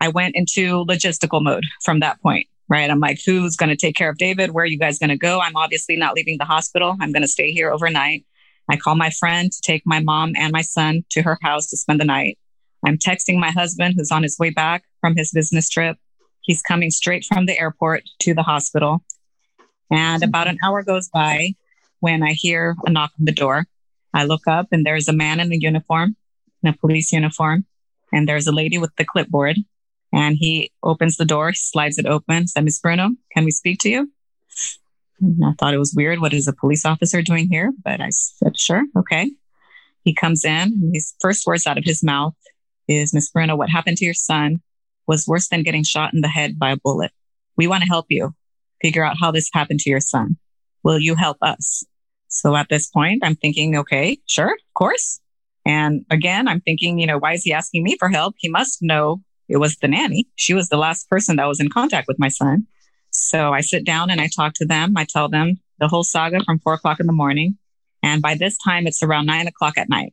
[0.01, 2.91] I went into logistical mode from that point, right?
[2.91, 4.51] I'm like, who's going to take care of David?
[4.51, 5.39] Where are you guys going to go?
[5.39, 6.97] I'm obviously not leaving the hospital.
[7.01, 8.27] I'm going to stay here overnight.
[8.69, 11.77] I call my friend to take my mom and my son to her house to
[11.77, 12.37] spend the night.
[12.85, 15.97] I'm texting my husband who's on his way back from his business trip.
[16.41, 19.05] He's coming straight from the airport to the hospital.
[19.93, 20.29] And mm-hmm.
[20.29, 21.55] about an hour goes by
[22.01, 23.67] when I hear a knock on the door.
[24.13, 26.17] I look up and there's a man in a uniform,
[26.65, 27.67] in a police uniform,
[28.15, 29.59] and there's a lady with the clipboard.
[30.13, 33.91] And he opens the door, slides it open, said, Miss Bruno, can we speak to
[33.91, 34.13] you?
[35.21, 36.21] And I thought it was weird.
[36.21, 37.73] What is a police officer doing here?
[37.85, 39.33] But I said, sure, okay.
[40.05, 42.35] He comes in, his first words out of his mouth
[42.87, 44.63] is, Miss Bruno, what happened to your son
[45.09, 47.11] was worse than getting shot in the head by a bullet.
[47.57, 48.35] We want to help you
[48.81, 50.37] figure out how this happened to your son.
[50.85, 51.85] Will you help us?
[52.29, 55.21] So at this point, I'm thinking, okay, sure, of course.
[55.65, 58.35] And again, I'm thinking, you know, why is he asking me for help?
[58.39, 60.27] He must know it was the nanny.
[60.37, 62.67] She was the last person that was in contact with my son.
[63.11, 64.95] So I sit down and I talk to them.
[64.97, 67.59] I tell them the whole saga from four o'clock in the morning.
[68.03, 70.13] And by this time, it's around nine o'clock at night.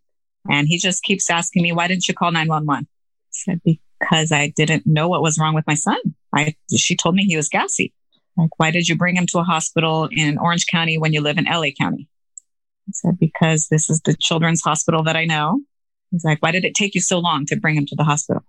[0.49, 2.85] And he just keeps asking me, why didn't you call 911?
[2.85, 2.87] I
[3.31, 5.97] said, because I didn't know what was wrong with my son.
[6.33, 7.93] I, she told me he was gassy.
[8.37, 11.37] Like, why did you bring him to a hospital in Orange County when you live
[11.37, 12.07] in LA County?
[12.87, 15.61] I said, because this is the children's hospital that I know.
[16.11, 18.43] He's like, why did it take you so long to bring him to the hospital?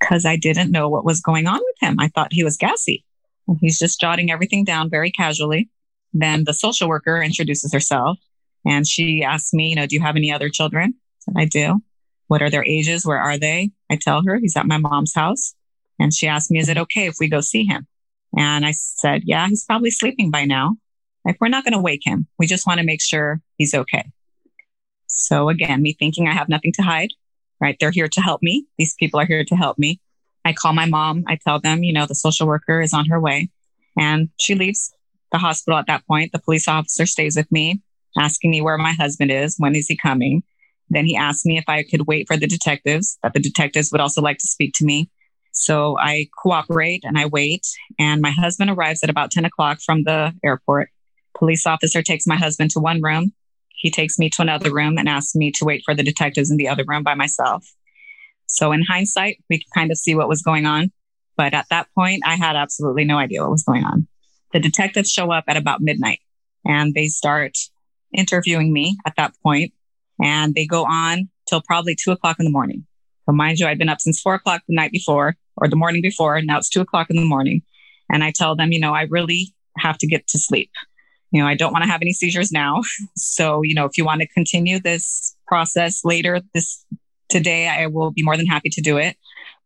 [0.00, 1.96] because I didn't know what was going on with him.
[2.00, 3.04] I thought he was gassy.
[3.46, 5.68] And he's just jotting everything down very casually.
[6.12, 8.18] Then the social worker introduces herself
[8.64, 10.94] and she asks me, you know, do you have any other children?
[11.36, 11.80] I I do.
[12.26, 13.06] What are their ages?
[13.06, 13.70] Where are they?
[13.90, 15.54] I tell her he's at my mom's house.
[15.98, 17.86] And she asked me, is it okay if we go see him?
[18.36, 20.76] And I said, yeah, he's probably sleeping by now.
[21.24, 22.26] Like, we're not going to wake him.
[22.38, 24.10] We just want to make sure he's okay.
[25.06, 27.10] So again, me thinking I have nothing to hide,
[27.60, 27.76] right?
[27.78, 28.66] They're here to help me.
[28.78, 30.00] These people are here to help me.
[30.44, 31.24] I call my mom.
[31.26, 33.50] I tell them, you know, the social worker is on her way
[33.98, 34.92] and she leaves
[35.32, 36.32] the hospital at that point.
[36.32, 37.82] The police officer stays with me,
[38.16, 39.56] asking me where my husband is.
[39.58, 40.42] When is he coming?
[40.88, 44.00] Then he asked me if I could wait for the detectives, that the detectives would
[44.00, 45.10] also like to speak to me.
[45.52, 47.66] So I cooperate and I wait.
[47.98, 50.90] And my husband arrives at about 10 o'clock from the airport.
[51.40, 53.32] Police officer takes my husband to one room.
[53.70, 56.58] He takes me to another room and asks me to wait for the detectives in
[56.58, 57.66] the other room by myself.
[58.46, 60.92] So in hindsight, we can kind of see what was going on.
[61.36, 64.06] But at that point, I had absolutely no idea what was going on.
[64.52, 66.20] The detectives show up at about midnight
[66.64, 67.56] and they start
[68.12, 69.72] interviewing me at that point,
[70.22, 72.84] and they go on till probably two o'clock in the morning.
[73.24, 76.02] So mind you, I'd been up since four o'clock the night before or the morning
[76.02, 77.62] before, now it's two o'clock in the morning.
[78.10, 80.70] And I tell them, you know, I really have to get to sleep.
[81.30, 82.82] You know, I don't want to have any seizures now.
[83.16, 86.84] So, you know, if you want to continue this process later this
[87.28, 89.16] today, I will be more than happy to do it.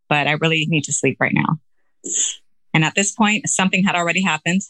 [0.09, 1.59] But I really need to sleep right now.
[2.75, 4.61] And at this point, something had already happened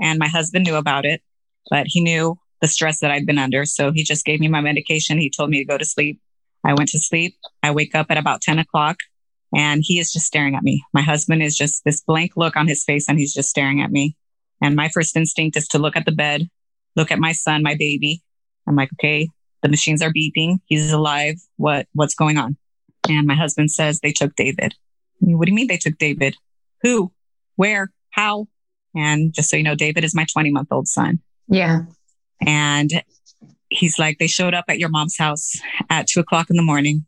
[0.00, 1.22] and my husband knew about it,
[1.70, 3.64] but he knew the stress that I'd been under.
[3.64, 5.18] So he just gave me my medication.
[5.18, 6.20] He told me to go to sleep.
[6.64, 7.36] I went to sleep.
[7.62, 8.98] I wake up at about 10 o'clock
[9.54, 10.84] and he is just staring at me.
[10.92, 13.90] My husband is just this blank look on his face and he's just staring at
[13.90, 14.16] me.
[14.62, 16.48] And my first instinct is to look at the bed,
[16.94, 18.22] look at my son, my baby.
[18.66, 19.28] I'm like, okay,
[19.62, 20.58] the machines are beeping.
[20.66, 21.36] He's alive.
[21.56, 22.56] What, what's going on?
[23.08, 24.74] And my husband says they took David.
[25.20, 26.36] what do you mean they took David?
[26.82, 27.12] Who?
[27.56, 27.92] Where?
[28.10, 28.48] How?
[28.94, 31.20] And just so you know, David is my 20 month old son.
[31.48, 31.82] Yeah.
[32.40, 33.02] And
[33.68, 35.52] he's like, they showed up at your mom's house
[35.90, 37.04] at two o'clock in the morning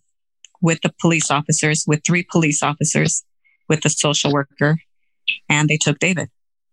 [0.61, 3.25] with the police officers, with three police officers,
[3.69, 4.81] with the social worker,
[5.49, 6.29] and they took David.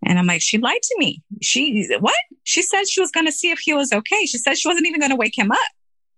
[0.06, 1.24] And I'm like, she lied to me.
[1.42, 2.16] She, what?
[2.44, 4.26] She said she was going to see if he was okay.
[4.26, 5.58] She said she wasn't even going to wake him up.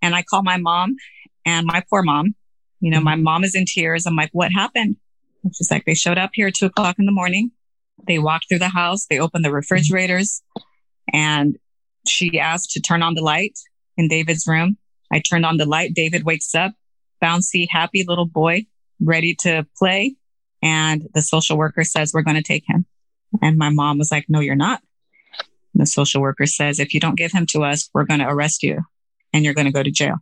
[0.02, 0.96] And I call my mom
[1.46, 2.36] and my poor mom.
[2.82, 3.24] You know, my mm-hmm.
[3.24, 4.06] mom is in tears.
[4.06, 4.98] I'm like, what happened?
[5.44, 7.52] And she's like, they showed up here at two o'clock in the morning.
[8.06, 9.08] They walked through the house.
[9.08, 9.56] They opened the mm-hmm.
[9.56, 10.44] refrigerators
[11.14, 11.58] and
[12.06, 13.58] she asked to turn on the light
[13.96, 14.78] in David's room.
[15.12, 15.94] I turned on the light.
[15.94, 16.74] David wakes up,
[17.24, 18.66] bouncy, happy little boy,
[19.02, 20.16] ready to play.
[20.62, 22.86] And the social worker says, we're going to take him.
[23.42, 24.82] And my mom was like, no, you're not.
[25.74, 28.28] And the social worker says, if you don't give him to us, we're going to
[28.28, 28.82] arrest you
[29.34, 30.16] and you're going to go to jail.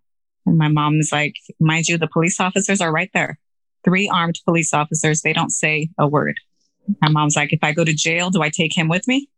[0.45, 3.39] And my mom is like, mind you, the police officers are right there.
[3.83, 5.21] Three armed police officers.
[5.21, 6.35] They don't say a word.
[7.01, 9.29] My mom's like, if I go to jail, do I take him with me?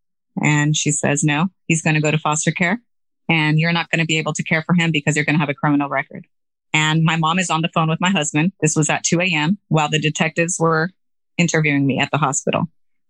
[0.41, 2.81] And she says, no, he's going to go to foster care
[3.29, 5.39] and you're not going to be able to care for him because you're going to
[5.39, 6.25] have a criminal record.
[6.73, 8.51] And my mom is on the phone with my husband.
[8.61, 9.57] This was at 2 a.m.
[9.67, 10.89] while the detectives were
[11.37, 12.65] interviewing me at the hospital.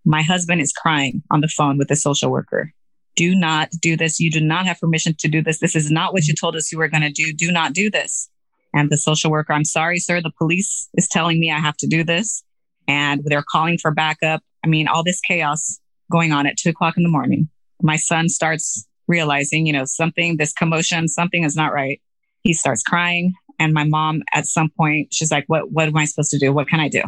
[0.07, 2.71] My husband is crying on the phone with the social worker.
[3.17, 4.21] Do not do this.
[4.21, 5.59] You do not have permission to do this.
[5.59, 7.33] This is not what you told us you were going to do.
[7.33, 8.29] Do not do this.
[8.73, 10.21] And the social worker, I'm sorry, sir.
[10.21, 12.41] The police is telling me I have to do this.
[12.87, 14.41] And they're calling for backup.
[14.63, 15.77] I mean, all this chaos
[16.09, 17.49] going on at two o'clock in the morning.
[17.81, 22.01] My son starts realizing, you know, something, this commotion, something is not right.
[22.43, 23.33] He starts crying.
[23.59, 26.53] And my mom, at some point, she's like, what, what am I supposed to do?
[26.53, 27.03] What can I do?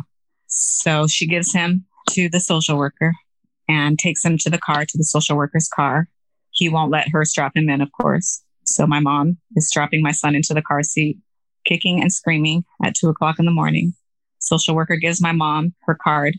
[0.47, 3.13] So she gives him to the social worker
[3.67, 6.07] and takes him to the car, to the social worker's car.
[6.51, 8.43] He won't let her strap him in, of course.
[8.63, 11.17] So my mom is strapping my son into the car seat,
[11.65, 13.93] kicking and screaming at two o'clock in the morning.
[14.39, 16.35] Social worker gives my mom her card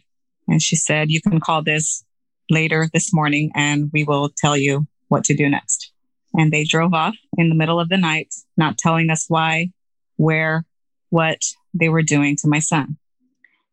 [0.48, 2.04] and she said, you can call this
[2.48, 5.92] later this morning and we will tell you what to do next.
[6.35, 9.70] And they drove off in the middle of the night, not telling us why,
[10.16, 10.64] where,
[11.11, 11.40] what
[11.74, 12.96] they were doing to my son.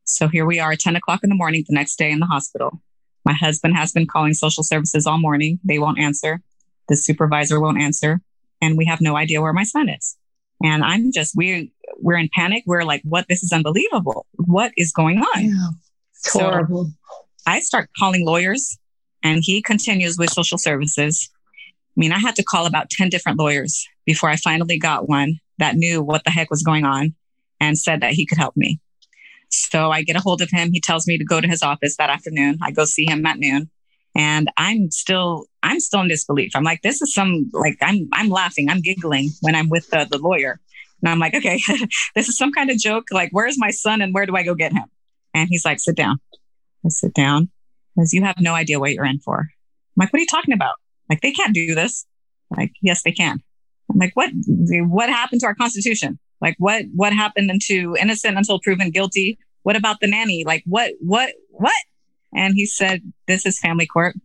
[0.08, 2.82] So here we are, 10 o'clock in the morning the next day in the hospital.
[3.26, 5.60] My husband has been calling social services all morning.
[5.66, 6.42] They won't answer.
[6.88, 8.22] The supervisor won't answer.
[8.62, 10.16] And we have no idea where my son is.
[10.64, 12.64] And I'm just, we, we're in panic.
[12.66, 13.28] We're like, what?
[13.28, 14.26] This is unbelievable.
[14.38, 15.44] What is going on?
[15.44, 15.68] Yeah,
[16.14, 16.90] it's so horrible.
[17.46, 18.78] I start calling lawyers
[19.24, 21.30] and he continues with social services.
[21.66, 25.42] I mean, I had to call about 10 different lawyers before I finally got one
[25.58, 27.14] that knew what the heck was going on
[27.60, 28.80] and said that he could help me.
[29.50, 30.72] So I get a hold of him.
[30.72, 32.60] He tells me to go to his office that afternoon.
[32.62, 33.70] I go see him at noon.
[34.16, 36.52] And I'm still, I'm still in disbelief.
[36.56, 40.08] I'm like, this is some, like, I'm, I'm laughing, I'm giggling when I'm with the,
[40.10, 40.60] the lawyer.
[41.02, 41.62] And I'm like, okay,
[42.16, 43.06] this is some kind of joke.
[43.12, 44.86] Like, where's my son and where do I go get him?
[45.34, 46.20] And he's like, sit down.
[46.86, 47.50] I sit down
[47.96, 49.40] because you have no idea what you're in for.
[49.42, 49.48] I'm
[50.04, 50.76] like, what are you talking about?
[51.10, 52.06] Like, they can't do this.
[52.50, 53.42] Like, yes, they can.
[53.90, 56.18] I'm like, what, what happened to our constitution?
[56.42, 59.40] Like, what, what happened to innocent until proven guilty?
[59.64, 60.44] What about the nanny?
[60.46, 61.74] Like, what, what, what?
[62.34, 64.16] And he said, this is family court.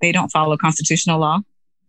[0.00, 1.40] They don't follow constitutional law.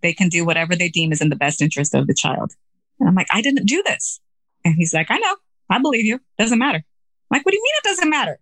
[0.02, 2.54] They can do whatever they deem is in the best interest of the child.
[3.00, 4.20] And I'm like, I didn't do this.
[4.66, 5.36] And he's like, I know.
[5.70, 6.20] I believe you.
[6.38, 6.80] Doesn't matter.
[6.80, 8.40] I'm like, what do you mean it doesn't matter?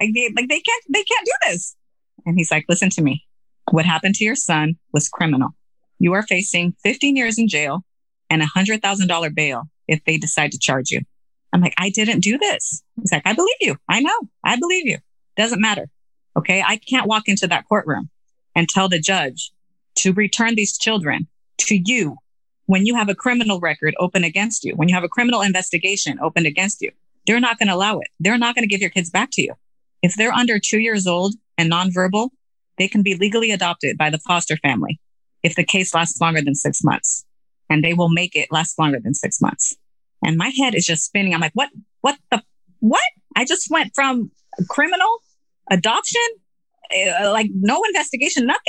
[0.00, 1.76] Like they, like they can't, they can't do this.
[2.26, 3.24] And he's like, listen to me.
[3.70, 5.50] What happened to your son was criminal.
[5.98, 7.84] You are facing 15 years in jail
[8.28, 11.00] and a hundred thousand dollar bail if they decide to charge you.
[11.52, 12.82] I'm like, I didn't do this.
[12.96, 13.76] He's like, I believe you.
[13.88, 14.18] I know.
[14.44, 14.98] I believe you.
[15.36, 15.88] Doesn't matter.
[16.36, 16.62] Okay.
[16.66, 18.08] I can't walk into that courtroom
[18.54, 19.52] and tell the judge
[19.96, 21.26] to return these children
[21.58, 22.16] to you
[22.66, 26.18] when you have a criminal record open against you, when you have a criminal investigation
[26.20, 26.90] opened against you.
[27.26, 28.08] They're not going to allow it.
[28.18, 29.54] They're not going to give your kids back to you.
[30.00, 32.30] If they're under two years old and nonverbal,
[32.78, 34.98] they can be legally adopted by the foster family
[35.42, 37.24] if the case lasts longer than six months
[37.72, 39.74] and they will make it last longer than six months.
[40.22, 41.32] And my head is just spinning.
[41.32, 41.70] I'm like, what,
[42.02, 42.42] what the,
[42.80, 43.00] what?
[43.34, 44.30] I just went from
[44.68, 45.18] criminal
[45.70, 46.20] adoption,
[46.94, 48.60] uh, like no investigation, nothing.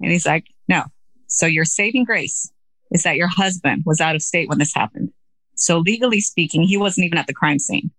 [0.00, 0.82] And he's like, no.
[1.28, 2.50] So your saving grace
[2.90, 5.10] is that your husband was out of state when this happened.
[5.54, 7.90] So legally speaking, he wasn't even at the crime scene.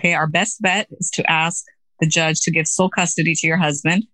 [0.00, 0.14] Okay.
[0.14, 1.64] Our best bet is to ask
[2.00, 4.04] the judge to give sole custody to your husband.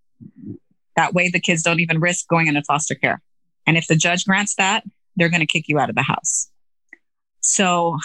[0.97, 3.23] That way the kids don't even risk going into foster care.
[3.67, 4.85] And if the judge grants that,
[5.19, 6.49] they're going to kick you out of the house.
[7.41, 7.97] So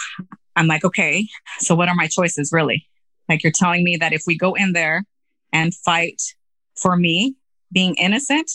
[0.56, 1.26] I'm like, okay,
[1.58, 2.86] so what are my choices really?
[3.28, 5.04] Like you're telling me that if we go in there
[5.52, 6.20] and fight
[6.76, 7.36] for me
[7.72, 8.50] being innocent,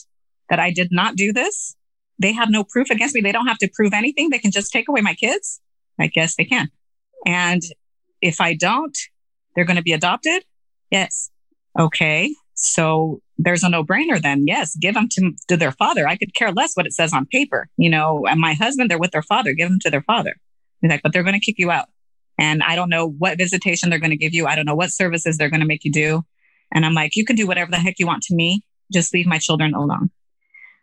[0.49, 1.75] that I did not do this,
[2.17, 3.21] they have no proof against me.
[3.21, 4.29] They don't have to prove anything.
[4.29, 5.61] They can just take away my kids.
[5.99, 6.69] I guess they can.
[7.25, 7.61] And
[8.21, 8.97] if I don't,
[9.55, 10.43] they're going to be adopted.
[10.91, 11.29] Yes.
[11.77, 12.33] Okay.
[12.61, 14.43] So there's a no brainer then.
[14.45, 14.75] Yes.
[14.75, 16.05] Give them to, to their father.
[16.07, 18.99] I could care less what it says on paper, you know, and my husband, they're
[18.99, 19.53] with their father.
[19.53, 20.35] Give them to their father.
[20.81, 21.87] He's like, but they're going to kick you out.
[22.37, 24.45] And I don't know what visitation they're going to give you.
[24.45, 26.23] I don't know what services they're going to make you do.
[26.73, 28.61] And I'm like, you can do whatever the heck you want to me.
[28.91, 30.09] Just leave my children alone.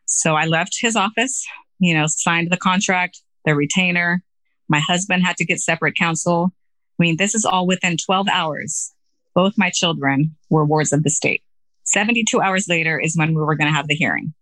[0.06, 1.44] So I left his office,
[1.78, 4.22] you know, signed the contract, the retainer.
[4.66, 6.54] My husband had to get separate counsel.
[6.98, 8.94] I mean, this is all within 12 hours.
[9.34, 11.42] Both my children were wards of the state.
[11.86, 14.34] 72 hours later is when we were going to have the hearing.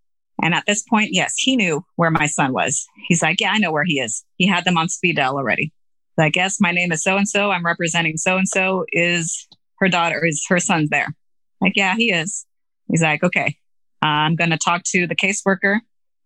[0.42, 2.86] And at this point, yes, he knew where my son was.
[3.06, 4.24] He's like, yeah, I know where he is.
[4.36, 5.72] He had them on speed dial already.
[6.18, 7.50] I guess my name is so and so.
[7.50, 8.84] I'm representing so and so.
[8.92, 9.46] Is
[9.78, 11.08] her daughter, is her son there?
[11.60, 12.46] Like, yeah, he is.
[12.88, 13.56] He's like, okay,
[14.02, 15.78] I'm going to talk to the caseworker.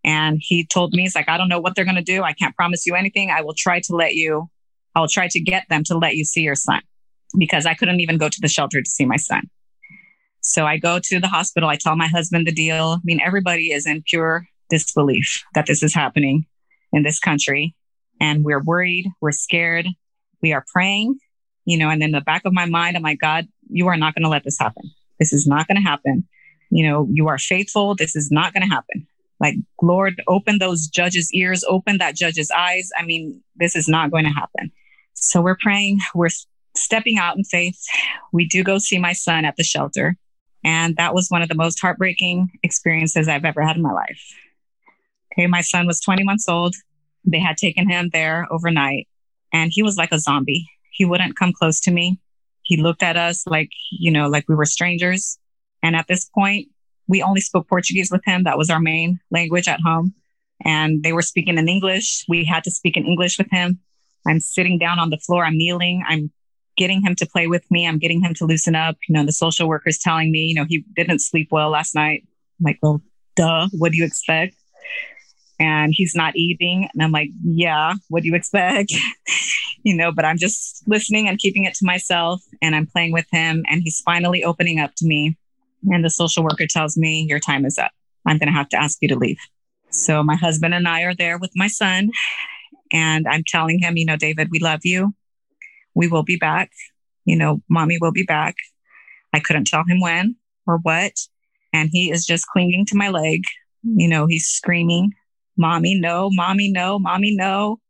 [0.03, 2.23] And he told me, he's like, I don't know what they're going to do.
[2.23, 3.29] I can't promise you anything.
[3.29, 4.49] I will try to let you,
[4.95, 6.81] I'll try to get them to let you see your son
[7.37, 9.49] because I couldn't even go to the shelter to see my son.
[10.49, 11.69] So I go to the hospital.
[11.69, 12.95] I tell my husband the deal.
[12.97, 16.47] I mean, everybody is in pure disbelief that this is happening
[16.91, 17.75] in this country.
[18.19, 19.05] And we're worried.
[19.21, 19.85] We're scared.
[20.41, 21.19] We are praying,
[21.65, 24.15] you know, and in the back of my mind, I'm like, God, you are not
[24.15, 24.89] going to let this happen.
[25.19, 26.27] This is not going to happen.
[26.71, 27.93] You know, you are faithful.
[27.93, 29.05] This is not going to happen.
[29.39, 32.89] Like, Lord, open those judges' ears, open that judge's eyes.
[32.97, 34.71] I mean, this is not going to happen.
[35.13, 35.99] So we're praying.
[36.15, 36.29] We're
[36.75, 37.79] stepping out in faith.
[38.33, 40.17] We do go see my son at the shelter.
[40.63, 44.21] And that was one of the most heartbreaking experiences I've ever had in my life.
[45.33, 46.75] Okay, my son was 20 months old.
[47.25, 49.07] They had taken him there overnight,
[49.53, 50.67] and he was like a zombie.
[50.91, 52.19] He wouldn't come close to me.
[52.63, 55.37] He looked at us like, you know, like we were strangers.
[55.81, 56.67] And at this point,
[57.07, 58.43] we only spoke Portuguese with him.
[58.43, 60.13] That was our main language at home.
[60.63, 62.25] And they were speaking in English.
[62.27, 63.79] We had to speak in English with him.
[64.27, 65.45] I'm sitting down on the floor.
[65.45, 66.03] I'm kneeling.
[66.07, 66.31] I'm
[66.79, 67.85] getting him to play with me.
[67.85, 68.95] I'm getting him to loosen up.
[69.07, 72.23] You know, the social worker's telling me, you know, he didn't sleep well last night.
[72.59, 73.01] I'm like, well,
[73.35, 74.55] duh, what do you expect?
[75.59, 76.87] And he's not eating.
[76.93, 78.93] And I'm like, yeah, what do you expect?
[79.83, 82.41] you know, but I'm just listening and keeping it to myself.
[82.61, 83.65] And I'm playing with him.
[83.69, 85.37] And he's finally opening up to me.
[85.91, 87.91] And the social worker tells me, your time is up.
[88.25, 89.37] I'm going to have to ask you to leave.
[89.91, 92.09] So my husband and I are there with my son.
[92.93, 95.13] And I'm telling him, you know, David, we love you
[95.99, 96.71] we will be back.
[97.25, 98.55] You know, mommy will be back.
[99.33, 101.11] I couldn't tell him when or what.
[101.73, 103.43] And he is just clinging to my leg.
[103.83, 105.11] You know, he's screaming,
[105.57, 107.81] Mommy, no, mommy, no, mommy, no.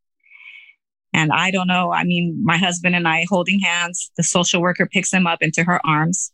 [1.13, 1.91] And I don't know.
[1.91, 5.63] I mean, my husband and I holding hands, the social worker picks him up into
[5.63, 6.31] her arms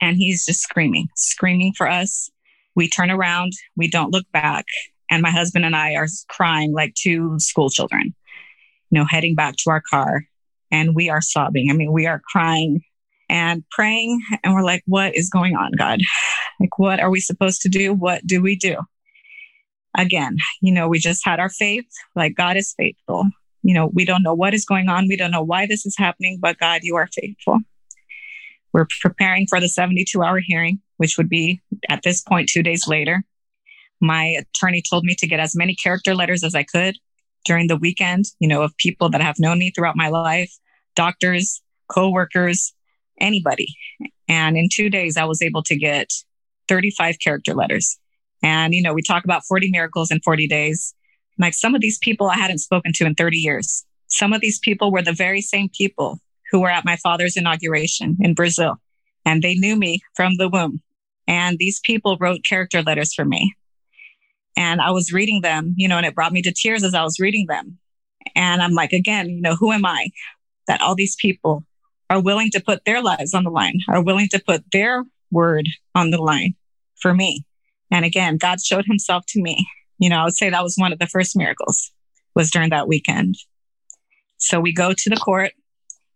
[0.00, 2.30] and he's just screaming, screaming for us.
[2.74, 4.64] We turn around, we don't look back.
[5.08, 8.12] And my husband and I are crying like two school children,
[8.90, 10.24] you know, heading back to our car
[10.72, 11.70] and we are sobbing.
[11.70, 12.80] I mean, we are crying
[13.28, 16.00] and praying and we're like, what is going on, God?
[16.58, 17.94] Like, what are we supposed to do?
[17.94, 18.76] What do we do?
[19.96, 21.84] Again, you know, we just had our faith,
[22.16, 23.26] like God is faithful.
[23.62, 25.06] You know, we don't know what is going on.
[25.06, 27.58] We don't know why this is happening, but God, you are faithful.
[28.72, 31.60] We're preparing for the 72 hour hearing, which would be
[31.90, 33.22] at this point, two days later.
[34.00, 36.96] My attorney told me to get as many character letters as I could
[37.44, 40.52] during the weekend, you know, of people that have known me throughout my life,
[40.94, 42.74] doctors, co-workers,
[43.20, 43.68] anybody.
[44.28, 46.10] And in two days, I was able to get
[46.68, 47.98] 35 character letters.
[48.42, 50.94] And, you know, we talk about 40 miracles in 40 days.
[51.38, 53.84] Like some of these people I hadn't spoken to in 30 years.
[54.08, 56.18] Some of these people were the very same people
[56.50, 58.76] who were at my father's inauguration in Brazil,
[59.24, 60.82] and they knew me from the womb.
[61.26, 63.54] And these people wrote character letters for me.
[64.56, 67.04] And I was reading them, you know, and it brought me to tears as I
[67.04, 67.78] was reading them.
[68.36, 70.10] And I'm like, again, you know, who am I
[70.66, 71.64] that all these people
[72.10, 75.68] are willing to put their lives on the line, are willing to put their word
[75.94, 76.54] on the line
[77.00, 77.44] for me?
[77.90, 79.66] And again, God showed himself to me.
[79.98, 81.90] You know, I would say that was one of the first miracles
[82.34, 83.36] was during that weekend.
[84.38, 85.52] So we go to the court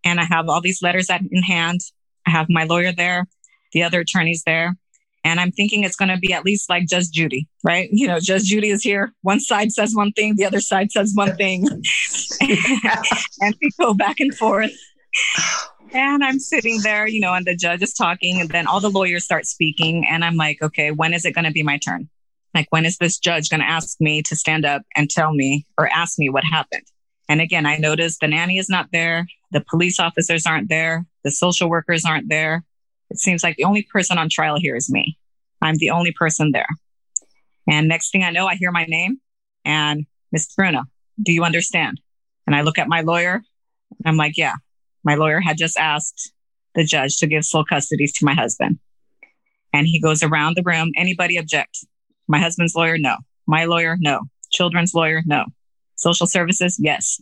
[0.05, 1.81] and I have all these letters in hand.
[2.27, 3.27] I have my lawyer there,
[3.73, 4.77] the other attorneys there.
[5.27, 7.89] And I'm thinking it's going to be at least like Judge Judy, right?
[7.91, 9.13] You know, Judge Judy is here.
[9.23, 11.67] One side says one thing, the other side says one thing.
[13.41, 14.71] and we go back and forth.
[15.93, 18.89] And I'm sitting there, you know, and the judge is talking, and then all the
[18.89, 20.07] lawyers start speaking.
[20.09, 22.09] And I'm like, okay, when is it going to be my turn?
[22.55, 25.67] Like, when is this judge going to ask me to stand up and tell me
[25.77, 26.87] or ask me what happened?
[27.29, 29.27] And again, I noticed the nanny is not there.
[29.51, 31.05] The police officers aren't there.
[31.25, 32.63] The social workers aren't there.
[33.11, 35.19] It seems like the only person on trial here is me.
[35.63, 36.69] I'm the only person there.
[37.69, 39.21] And next thing I know, I hear my name
[39.65, 40.85] and Miss Bruno,
[41.23, 42.01] do you understand?
[42.47, 43.43] And I look at my lawyer
[44.05, 44.55] I'm like, yeah,
[45.05, 46.33] my lawyer had just asked
[46.75, 48.79] the judge to give sole custody to my husband.
[49.73, 50.93] And he goes around the room.
[50.97, 51.85] Anybody object?
[52.29, 53.17] My husband's lawyer, no.
[53.47, 54.23] My lawyer, no.
[54.51, 55.47] Children's lawyer, no.
[55.97, 57.21] Social services, yes.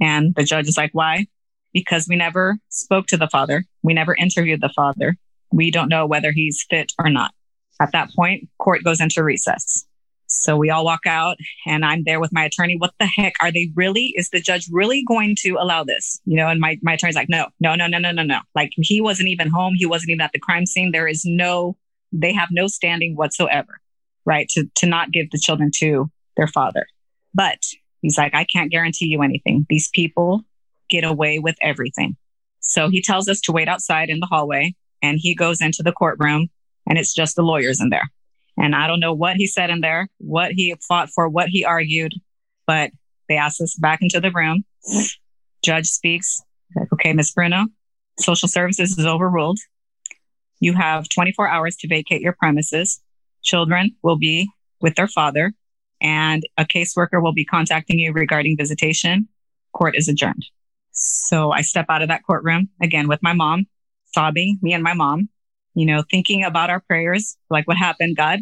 [0.00, 1.26] And the judge is like, why?
[1.72, 3.64] Because we never spoke to the father.
[3.82, 5.16] We never interviewed the father.
[5.52, 7.32] We don't know whether he's fit or not.
[7.80, 9.84] At that point, court goes into recess.
[10.26, 12.76] So we all walk out and I'm there with my attorney.
[12.78, 13.34] What the heck?
[13.40, 14.14] Are they really?
[14.16, 16.20] Is the judge really going to allow this?
[16.24, 18.40] You know, and my, my attorney's like, no, no, no, no, no, no, no.
[18.54, 19.74] Like he wasn't even home.
[19.76, 20.90] He wasn't even at the crime scene.
[20.90, 21.76] There is no,
[22.12, 23.80] they have no standing whatsoever,
[24.24, 24.48] right?
[24.50, 26.86] To, to not give the children to their father.
[27.34, 27.58] But
[28.00, 29.66] he's like, I can't guarantee you anything.
[29.68, 30.44] These people
[30.92, 32.16] get away with everything.
[32.60, 35.92] So he tells us to wait outside in the hallway and he goes into the
[35.92, 36.48] courtroom
[36.86, 38.10] and it's just the lawyers in there.
[38.58, 41.64] And I don't know what he said in there, what he fought for, what he
[41.64, 42.12] argued,
[42.66, 42.90] but
[43.28, 44.64] they asked us back into the room.
[45.64, 46.42] Judge speaks.
[46.92, 47.66] Okay, Miss Bruno,
[48.18, 49.58] social services is overruled.
[50.60, 53.00] You have 24 hours to vacate your premises.
[53.42, 55.52] Children will be with their father
[56.00, 59.28] and a caseworker will be contacting you regarding visitation.
[59.72, 60.44] Court is adjourned.
[60.92, 63.66] So I step out of that courtroom again with my mom,
[64.14, 65.28] sobbing, me and my mom,
[65.74, 68.40] you know, thinking about our prayers, like what happened, God,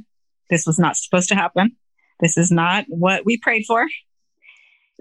[0.51, 1.77] this was not supposed to happen.
[2.19, 3.87] This is not what we prayed for.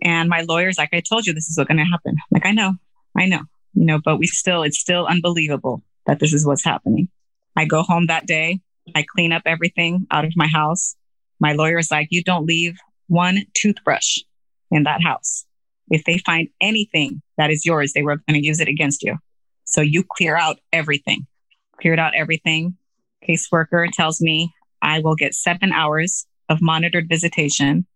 [0.02, 2.16] And my lawyer's like, I told you this is what's going to happen.
[2.32, 2.74] Like, I know,
[3.18, 3.42] I know,
[3.74, 7.10] you know, but we still, it's still unbelievable that this is what's happening.
[7.58, 8.62] I go home that day.
[8.96, 10.96] I clean up everything out of my house.
[11.40, 12.78] My lawyer's like, you don't leave
[13.08, 14.20] one toothbrush
[14.72, 15.46] in that house.
[15.90, 19.18] If they find anything that is yours, they were going to use it against you.
[19.64, 21.26] So you clear out everything.
[21.82, 22.76] Cleared out everything.
[23.28, 27.88] Caseworker tells me I will get seven hours of monitored visitation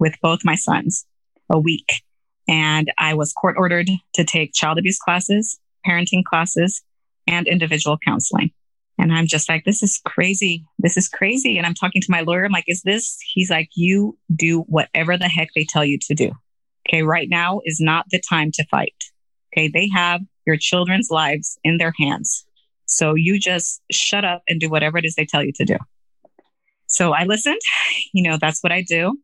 [0.00, 1.04] with both my sons
[1.50, 2.02] a week.
[2.48, 6.82] And I was court ordered to take child abuse classes, parenting classes,
[7.26, 8.50] and individual counseling.
[8.98, 10.64] And I'm just like, this is crazy.
[10.78, 11.58] This is crazy.
[11.58, 12.46] And I'm talking to my lawyer.
[12.46, 13.18] I'm like, is this?
[13.34, 16.32] He's like, you do whatever the heck they tell you to do.
[16.88, 17.02] Okay.
[17.02, 18.94] Right now is not the time to fight.
[19.52, 19.68] Okay.
[19.68, 22.44] They have your children's lives in their hands.
[22.86, 25.76] So you just shut up and do whatever it is they tell you to do.
[26.86, 27.60] So I listened.
[28.12, 29.18] You know, that's what I do.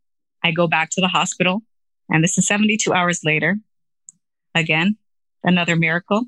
[0.45, 1.63] I go back to the hospital
[2.11, 3.57] and this is 72 hours later.
[4.55, 4.97] Again,
[5.43, 6.25] another miracle.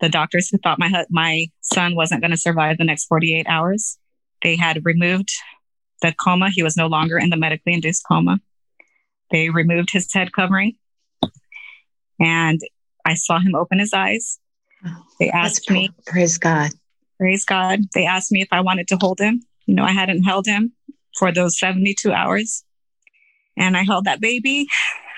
[0.00, 3.98] The doctors who thought my, my son wasn't going to survive the next 48 hours,
[4.42, 5.30] they had removed
[6.02, 6.50] the coma.
[6.52, 8.38] He was no longer in the medically induced coma.
[9.30, 10.76] They removed his head covering
[12.20, 12.60] and
[13.04, 14.38] I saw him open his eyes.
[15.18, 16.70] They oh, asked me, Praise God.
[17.18, 17.80] Praise God.
[17.94, 19.42] They asked me if I wanted to hold him.
[19.66, 20.72] You know, I hadn't held him
[21.18, 22.64] for those 72 hours.
[23.56, 24.66] And I held that baby,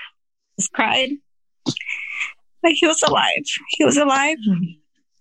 [0.59, 1.11] just cried.
[2.63, 3.43] But he was alive.
[3.69, 4.37] He was alive.
[4.45, 4.63] Hmm.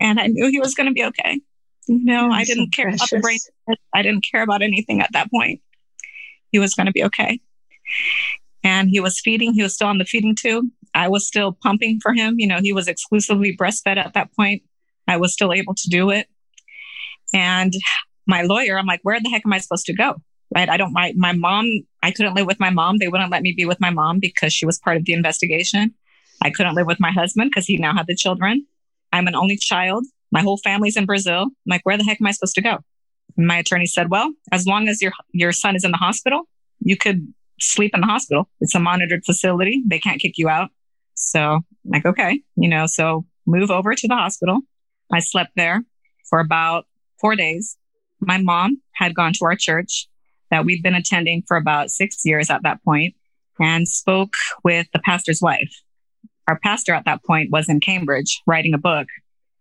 [0.01, 1.41] And I knew he was going to be okay.
[1.86, 3.12] You know, I didn't so care precious.
[3.12, 3.38] about the brain.
[3.95, 5.61] I didn't care about anything at that point.
[6.53, 7.41] He was going to be okay
[8.62, 9.52] and he was feeding.
[9.54, 10.66] He was still on the feeding tube.
[10.94, 12.36] I was still pumping for him.
[12.38, 14.62] You know, he was exclusively breastfed at that point.
[15.06, 16.28] I was still able to do it.
[17.32, 17.72] And
[18.26, 20.16] my lawyer, I'm like, where the heck am I supposed to go?
[20.54, 20.68] Right.
[20.68, 21.66] I don't, my, my mom,
[22.02, 22.98] I couldn't live with my mom.
[22.98, 25.94] They wouldn't let me be with my mom because she was part of the investigation.
[26.42, 28.66] I couldn't live with my husband because he now had the children.
[29.12, 30.04] I'm an only child.
[30.32, 31.42] My whole family's in Brazil.
[31.42, 32.78] I'm like, where the heck am I supposed to go?
[33.36, 36.48] And my attorney said, well, as long as your, your son is in the hospital,
[36.80, 38.48] you could sleep in the hospital.
[38.61, 39.82] It's a monitored facility.
[39.86, 40.70] They can't kick you out.
[41.14, 44.61] So, like, okay, you know, so move over to the hospital.
[45.12, 45.84] I slept there
[46.28, 46.86] for about
[47.20, 47.76] four days.
[48.20, 50.08] My mom had gone to our church
[50.50, 53.14] that we'd been attending for about six years at that point
[53.58, 54.34] and spoke
[54.64, 55.70] with the pastor's wife.
[56.48, 59.06] Our pastor at that point was in Cambridge writing a book.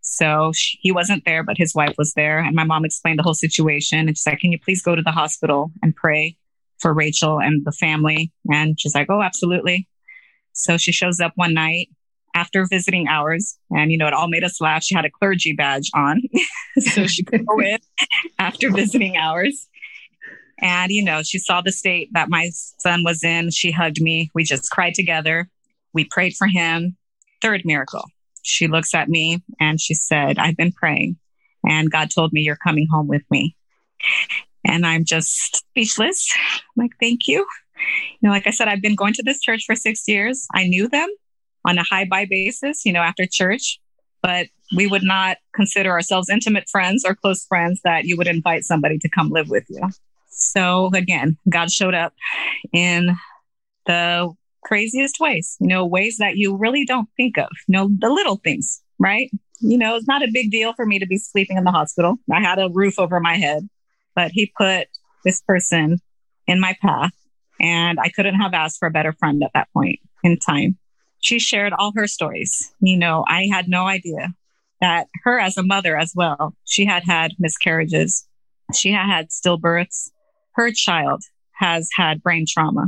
[0.01, 2.39] So she, he wasn't there, but his wife was there.
[2.39, 4.07] And my mom explained the whole situation.
[4.07, 6.37] And she's like, Can you please go to the hospital and pray
[6.79, 8.31] for Rachel and the family?
[8.51, 9.87] And she's like, Oh, absolutely.
[10.53, 11.89] So she shows up one night
[12.35, 13.57] after visiting hours.
[13.71, 14.83] And, you know, it all made us laugh.
[14.83, 16.21] She had a clergy badge on.
[16.79, 17.79] so she could go in
[18.37, 19.67] after visiting hours.
[20.61, 22.49] And, you know, she saw the state that my
[22.79, 23.51] son was in.
[23.51, 24.29] She hugged me.
[24.33, 25.49] We just cried together.
[25.93, 26.97] We prayed for him.
[27.41, 28.03] Third miracle.
[28.43, 31.17] She looks at me and she said, I've been praying
[31.63, 33.55] and God told me you're coming home with me.
[34.69, 36.29] And I'm just speechless.
[36.37, 37.45] I'm like, thank you.
[38.21, 40.45] You know, like I said, I've been going to this church for six years.
[40.53, 41.09] I knew them
[41.65, 43.79] on a high by basis, you know, after church,
[44.21, 48.63] but we would not consider ourselves intimate friends or close friends that you would invite
[48.63, 49.81] somebody to come live with you.
[50.29, 52.13] So again, God showed up
[52.71, 53.17] in
[53.87, 54.31] the
[54.63, 58.37] craziest ways, you know, ways that you really don't think of, you know, the little
[58.37, 59.31] things, right?
[59.61, 62.17] You know, it's not a big deal for me to be sleeping in the hospital.
[62.31, 63.67] I had a roof over my head,
[64.19, 64.87] but he put
[65.23, 65.97] this person
[66.45, 67.13] in my path
[67.61, 70.77] and I couldn't have asked for a better friend at that point in time.
[71.21, 72.73] She shared all her stories.
[72.81, 74.33] You know, I had no idea
[74.81, 78.27] that her as a mother as well, she had had miscarriages.
[78.73, 80.09] She had had stillbirths
[80.55, 82.87] her child has had brain trauma.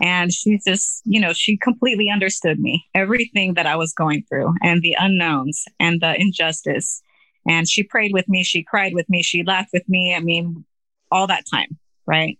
[0.00, 4.54] And she just, you know, she completely understood me, everything that I was going through
[4.62, 7.02] and the unknowns and the injustice.
[7.46, 8.42] And she prayed with me.
[8.42, 9.22] She cried with me.
[9.22, 10.14] She laughed with me.
[10.14, 10.64] I mean,
[11.10, 11.78] all that time.
[12.06, 12.38] Right.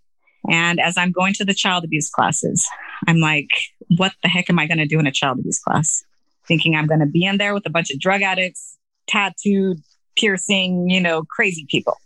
[0.49, 2.67] And as I'm going to the child abuse classes,
[3.07, 3.49] I'm like,
[3.97, 6.03] what the heck am I going to do in a child abuse class?
[6.47, 9.77] Thinking I'm going to be in there with a bunch of drug addicts, tattooed,
[10.17, 11.97] piercing, you know, crazy people.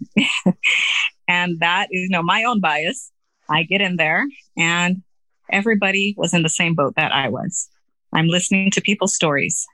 [1.28, 3.12] and that is, you know, my own bias.
[3.50, 4.26] I get in there
[4.58, 5.04] and
[5.52, 7.70] everybody was in the same boat that I was.
[8.12, 9.66] I'm listening to people's stories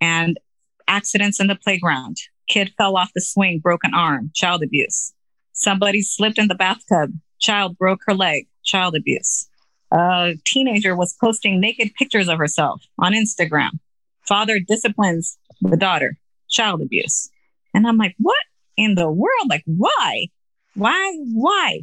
[0.00, 0.38] and
[0.86, 2.16] accidents in the playground.
[2.48, 5.12] Kid fell off the swing, broken arm, child abuse.
[5.58, 9.48] Somebody slipped in the bathtub, child broke her leg, child abuse.
[9.90, 13.70] A teenager was posting naked pictures of herself on Instagram.
[14.26, 16.16] Father disciplines the daughter,
[16.48, 17.28] child abuse.
[17.74, 18.36] And I'm like, what
[18.76, 19.48] in the world?
[19.48, 20.28] Like, why?
[20.74, 21.18] Why?
[21.32, 21.80] Why?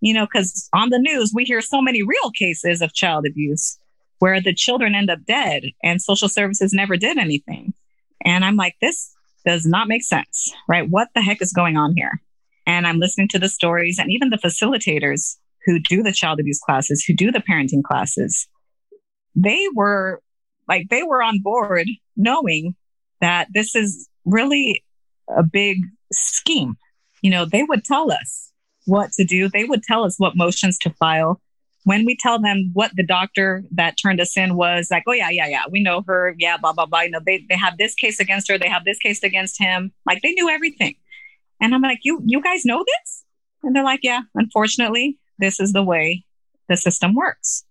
[0.00, 3.78] You know, because on the news, we hear so many real cases of child abuse
[4.20, 7.74] where the children end up dead and social services never did anything.
[8.24, 9.12] And I'm like, this
[9.44, 10.88] does not make sense, right?
[10.88, 12.22] What the heck is going on here?
[12.68, 16.60] And I'm listening to the stories and even the facilitators who do the child abuse
[16.60, 18.46] classes, who do the parenting classes,
[19.34, 20.20] they were
[20.68, 22.76] like, they were on board knowing
[23.22, 24.84] that this is really
[25.34, 25.78] a big
[26.12, 26.76] scheme.
[27.22, 28.52] You know, they would tell us
[28.84, 29.48] what to do.
[29.48, 31.40] They would tell us what motions to file.
[31.84, 35.30] When we tell them what the doctor that turned us in was like, oh yeah,
[35.30, 36.34] yeah, yeah, we know her.
[36.38, 37.00] Yeah, blah, blah, blah.
[37.00, 38.58] You know, they, they have this case against her.
[38.58, 39.90] They have this case against him.
[40.04, 40.96] Like they knew everything.
[41.60, 43.24] And I'm like, you, you guys know this?
[43.62, 46.24] And they're like, yeah, unfortunately, this is the way
[46.68, 47.64] the system works.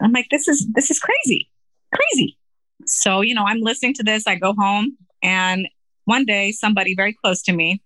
[0.00, 1.50] I'm like, this is, this is crazy,
[1.94, 2.38] crazy.
[2.86, 4.26] So, you know, I'm listening to this.
[4.26, 5.68] I go home and
[6.04, 7.82] one day somebody very close to me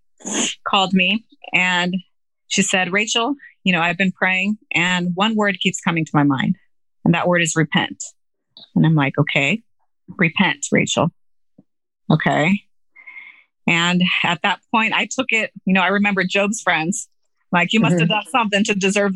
[0.66, 1.94] called me and
[2.48, 3.34] she said, Rachel,
[3.64, 6.56] you know, I've been praying and one word keeps coming to my mind,
[7.04, 8.02] and that word is repent.
[8.74, 9.62] And I'm like, okay,
[10.18, 11.10] repent, Rachel.
[12.10, 12.60] Okay.
[13.66, 17.08] And at that point, I took it, you know, I remember Job's friends,
[17.52, 18.00] like, you must mm-hmm.
[18.00, 19.14] have done something to deserve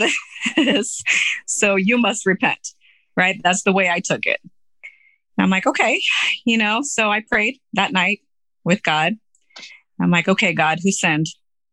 [0.57, 1.03] this.
[1.47, 2.68] so you must repent,
[3.16, 3.40] right?
[3.42, 4.40] That's the way I took it.
[4.42, 6.01] And I'm like, okay,
[6.45, 8.20] you know, so I prayed that night
[8.64, 9.14] with God.
[10.01, 11.26] I'm like, okay, God, who sinned?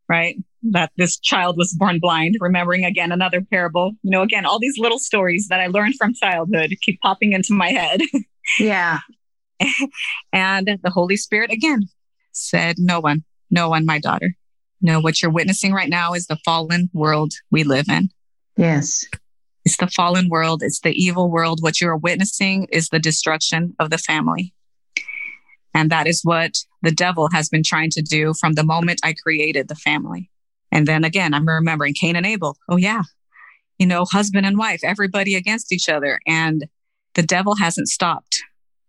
[0.08, 0.38] Right?
[0.72, 3.94] That this child was born blind, remembering again another parable.
[4.04, 7.54] You know, again, all these little stories that I learned from childhood keep popping into
[7.54, 8.02] my head.
[8.60, 9.00] Yeah.
[10.34, 11.88] and the Holy Spirit again
[12.32, 14.36] said, No one, no one, my daughter.
[14.82, 18.10] No, what you're witnessing right now is the fallen world we live in.
[18.58, 19.06] Yes.
[19.64, 20.64] It's the fallen world.
[20.64, 21.60] It's the evil world.
[21.62, 24.56] What you are witnessing is the destruction of the family.
[25.74, 29.14] And that is what the devil has been trying to do from the moment I
[29.14, 30.30] created the family.
[30.72, 32.58] And then again, I'm remembering Cain and Abel.
[32.70, 33.04] Oh, yeah.
[33.78, 36.20] You know, husband and wife, everybody against each other.
[36.28, 36.66] And
[37.14, 38.42] the devil hasn't stopped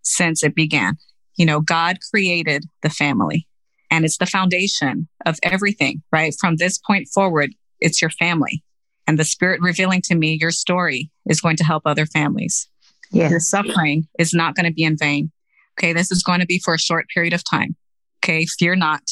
[0.03, 0.97] since it began.
[1.43, 3.49] You know, God created the family
[3.91, 6.33] and it's the foundation of everything, right?
[6.39, 8.63] From this point forward, it's your family.
[9.09, 12.69] And the spirit revealing to me your story is going to help other families.
[13.11, 13.33] Yes.
[13.33, 15.33] Your suffering is not going to be in vain.
[15.77, 15.93] Okay.
[15.93, 17.75] This is going to be for a short period of time.
[18.23, 18.47] Okay.
[18.47, 19.03] Fear not.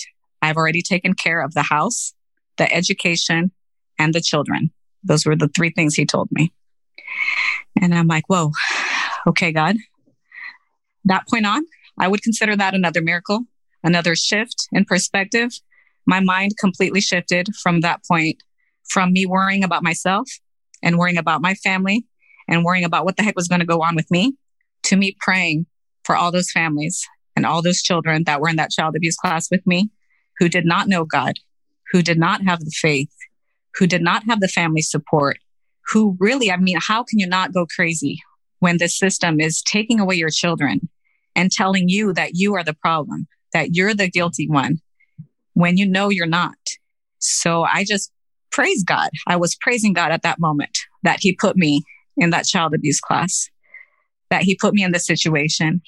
[0.40, 2.14] I've already taken care of the house,
[2.58, 3.50] the education,
[3.98, 4.70] and the children.
[5.02, 6.52] Those were the three things he told me.
[7.82, 8.52] And I'm like, whoa,
[9.26, 9.78] okay, God.
[11.06, 11.64] That point on,
[12.00, 13.42] I would consider that another miracle,
[13.84, 15.50] another shift in perspective.
[16.06, 18.42] My mind completely shifted from that point,
[18.88, 20.26] from me worrying about myself
[20.82, 22.06] and worrying about my family
[22.48, 24.34] and worrying about what the heck was going to go on with me
[24.84, 25.66] to me praying
[26.04, 29.50] for all those families and all those children that were in that child abuse class
[29.50, 29.90] with me
[30.38, 31.34] who did not know God,
[31.92, 33.14] who did not have the faith,
[33.74, 35.36] who did not have the family support,
[35.92, 38.22] who really, I mean, how can you not go crazy
[38.60, 40.88] when the system is taking away your children
[41.40, 44.78] and telling you that you are the problem, that you're the guilty one
[45.54, 46.56] when you know you're not?
[47.18, 48.12] So I just
[48.50, 49.10] praise God.
[49.26, 51.82] I was praising God at that moment that he put me
[52.16, 53.48] in that child abuse class,
[54.30, 55.80] that he put me in this situation.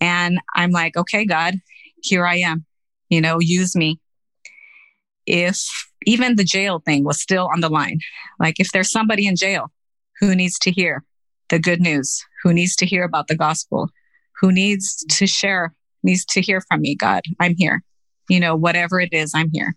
[0.00, 1.54] And I'm like, okay, God,
[2.02, 2.64] here I am
[3.08, 4.00] you know, use me.
[5.26, 5.60] If
[6.06, 7.98] even the jail thing was still on the line,
[8.38, 9.70] like if there's somebody in jail
[10.20, 11.04] who needs to hear
[11.48, 13.88] the good news, who needs to hear about the gospel,
[14.40, 17.82] who needs to share, needs to hear from me, God, I'm here.
[18.28, 19.74] You know, whatever it is, I'm here.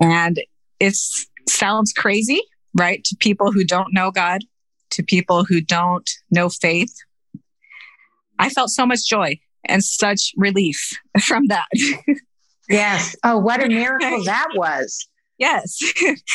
[0.00, 0.40] And
[0.78, 0.94] it
[1.48, 2.42] sounds crazy,
[2.74, 3.02] right?
[3.04, 4.42] To people who don't know God,
[4.90, 6.94] to people who don't know faith.
[8.38, 10.90] I felt so much joy and such relief
[11.22, 11.66] from that.
[12.68, 13.16] yes.
[13.24, 15.08] Oh, what a miracle that was.
[15.38, 15.78] Yes.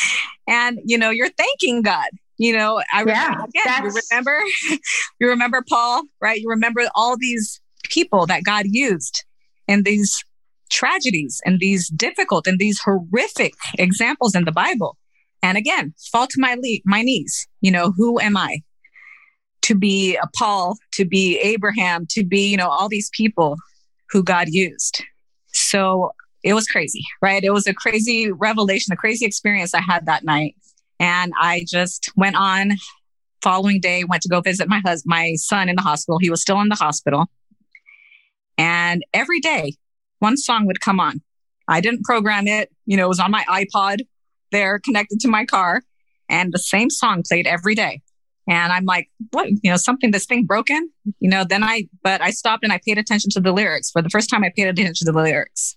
[0.48, 2.08] and, you know, you're thanking God.
[2.38, 4.40] You know, I remember, yeah, again, you remember,
[5.20, 6.40] you remember Paul, right?
[6.40, 9.24] You remember all these people that God used
[9.66, 10.24] and these
[10.70, 14.96] tragedies and these difficult and these horrific examples in the Bible.
[15.42, 17.46] And again, fall to my le- my knees.
[17.60, 18.62] You know, who am I?
[19.68, 23.56] to be a Paul, to be Abraham, to be, you know, all these people
[24.10, 25.04] who God used.
[25.48, 26.12] So
[26.42, 27.44] it was crazy, right?
[27.44, 30.54] It was a crazy revelation, a crazy experience I had that night.
[31.00, 32.72] And I just went on
[33.42, 36.18] following day, went to go visit my husband, my son in the hospital.
[36.20, 37.26] He was still in the hospital.
[38.56, 39.74] And every day
[40.18, 41.22] one song would come on.
[41.68, 42.70] I didn't program it.
[42.86, 44.00] You know, it was on my iPod
[44.50, 45.82] there connected to my car
[46.28, 48.02] and the same song played every day.
[48.48, 50.90] And I'm like, what, you know, something, this thing broken,
[51.20, 53.90] you know, then I, but I stopped and I paid attention to the lyrics.
[53.90, 55.76] For the first time, I paid attention to the lyrics.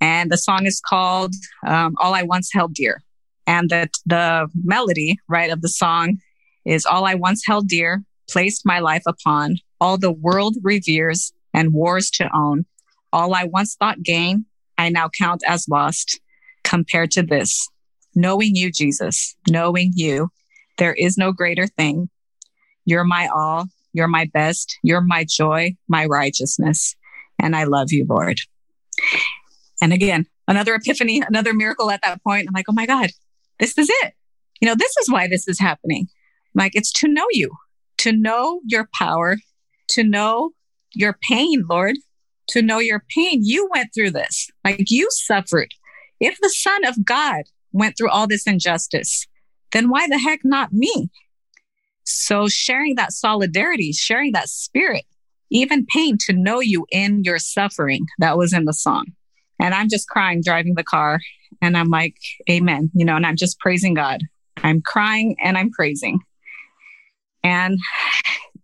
[0.00, 1.32] And the song is called
[1.64, 3.02] um, All I Once Held Dear.
[3.46, 6.18] And that the melody, right, of the song
[6.64, 11.72] is All I Once Held Dear, placed my life upon, all the world reveres and
[11.72, 12.66] wars to own.
[13.12, 14.46] All I once thought gain,
[14.78, 16.20] I now count as lost
[16.64, 17.68] compared to this.
[18.14, 20.28] Knowing you, Jesus, knowing you,
[20.78, 22.08] there is no greater thing.
[22.84, 23.66] You're my all.
[23.92, 24.78] You're my best.
[24.82, 26.94] You're my joy, my righteousness.
[27.40, 28.38] And I love you, Lord.
[29.80, 32.48] And again, another epiphany, another miracle at that point.
[32.48, 33.10] I'm like, oh my God,
[33.58, 34.12] this is it.
[34.60, 36.06] You know, this is why this is happening.
[36.54, 37.50] Like, it's to know you,
[37.98, 39.36] to know your power,
[39.88, 40.50] to know
[40.94, 41.96] your pain, Lord,
[42.48, 43.40] to know your pain.
[43.42, 45.68] You went through this, like, you suffered.
[46.20, 47.42] If the Son of God
[47.72, 49.26] went through all this injustice,
[49.72, 51.10] then why the heck not me?
[52.04, 55.04] So sharing that solidarity, sharing that spirit,
[55.50, 59.06] even pain to know you in your suffering, that was in the song.
[59.60, 61.20] And I'm just crying driving the car.
[61.60, 62.16] And I'm like,
[62.50, 62.90] Amen.
[62.94, 64.20] You know, and I'm just praising God.
[64.62, 66.20] I'm crying and I'm praising.
[67.42, 67.78] And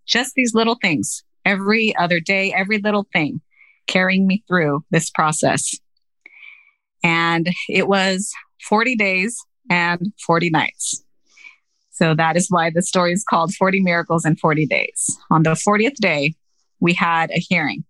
[0.07, 3.41] just these little things every other day, every little thing
[3.87, 5.79] carrying me through this process.
[7.05, 11.05] And it was 40 days and 40 nights.
[11.91, 15.17] So that is why the story is called 40 Miracles in 40 Days.
[15.31, 16.35] On the 40th day,
[16.81, 17.85] we had a hearing.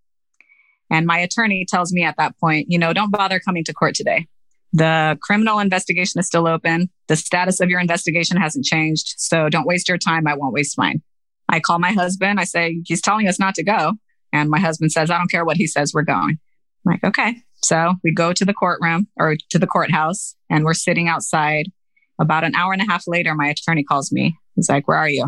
[0.90, 3.94] And my attorney tells me at that point, you know, don't bother coming to court
[3.94, 4.26] today.
[4.72, 6.88] The criminal investigation is still open.
[7.08, 9.14] The status of your investigation hasn't changed.
[9.18, 10.26] So don't waste your time.
[10.26, 11.02] I won't waste mine.
[11.48, 12.40] I call my husband.
[12.40, 13.92] I say, he's telling us not to go.
[14.32, 15.92] And my husband says, I don't care what he says.
[15.92, 16.38] We're going.
[16.86, 17.36] I'm like, okay.
[17.62, 21.70] So we go to the courtroom or to the courthouse and we're sitting outside.
[22.18, 24.36] About an hour and a half later, my attorney calls me.
[24.54, 25.26] He's like, Where are you?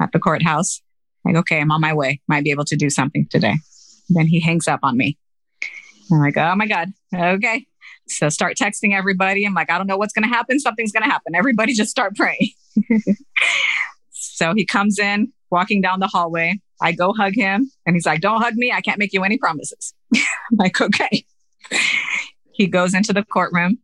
[0.00, 0.80] At the courthouse.
[1.24, 2.20] I'm like, okay, I'm on my way.
[2.26, 3.54] Might be able to do something today.
[4.08, 5.18] Then he hangs up on me.
[6.10, 6.92] I'm like, oh my God.
[7.14, 7.66] Okay.
[8.12, 9.44] So start texting everybody.
[9.44, 10.58] I'm like, I don't know what's going to happen.
[10.58, 11.34] Something's going to happen.
[11.34, 12.50] Everybody just start praying.
[14.10, 16.60] so he comes in, walking down the hallway.
[16.80, 18.72] I go hug him and he's like, don't hug me.
[18.72, 19.94] I can't make you any promises.
[20.14, 20.22] I'm
[20.58, 21.24] like, okay.
[22.52, 23.78] he goes into the courtroom.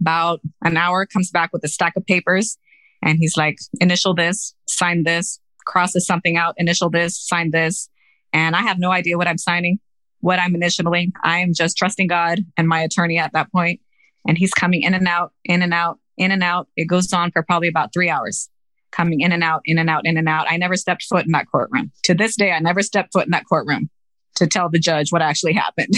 [0.00, 2.58] About an hour, comes back with a stack of papers,
[3.02, 7.88] and he's like, initial this, sign this, crosses something out, initial this, sign this.
[8.32, 9.78] And I have no idea what I'm signing,
[10.24, 11.12] what I'm initialing.
[11.22, 13.80] I am just trusting God and my attorney at that point.
[14.26, 16.66] And he's coming in and out, in and out, in and out.
[16.78, 18.48] It goes on for probably about three hours,
[18.90, 20.46] coming in and out, in and out, in and out.
[20.50, 21.92] I never stepped foot in that courtroom.
[22.04, 23.90] To this day, I never stepped foot in that courtroom
[24.36, 25.92] to tell the judge what actually happened.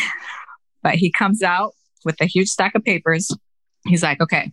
[0.82, 3.30] but he comes out with a huge stack of papers.
[3.86, 4.52] He's like, okay,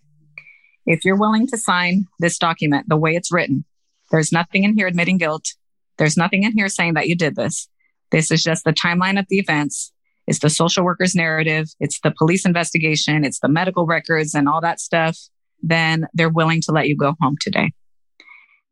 [0.85, 3.63] if you're willing to sign this document the way it's written,
[4.11, 5.53] there's nothing in here admitting guilt.
[5.97, 7.69] There's nothing in here saying that you did this.
[8.11, 9.91] This is just the timeline of the events.
[10.27, 11.67] It's the social worker's narrative.
[11.79, 13.23] It's the police investigation.
[13.23, 15.17] It's the medical records and all that stuff.
[15.61, 17.71] Then they're willing to let you go home today.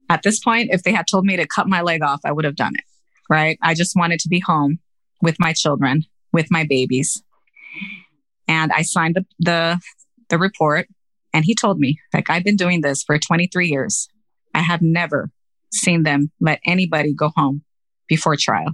[0.09, 2.45] At this point, if they had told me to cut my leg off, I would
[2.45, 2.83] have done it.
[3.29, 3.57] Right.
[3.61, 4.79] I just wanted to be home
[5.21, 7.23] with my children, with my babies.
[8.47, 9.79] And I signed the, the,
[10.29, 10.87] the report
[11.33, 14.07] and he told me, like, I've been doing this for 23 years.
[14.53, 15.31] I have never
[15.73, 17.63] seen them let anybody go home
[18.07, 18.73] before trial.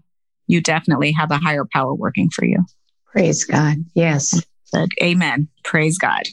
[0.52, 2.66] You definitely have a higher power working for you.
[3.06, 3.78] Praise God.
[3.96, 4.38] Yes.
[4.66, 5.48] Said, Amen.
[5.64, 6.24] Praise God.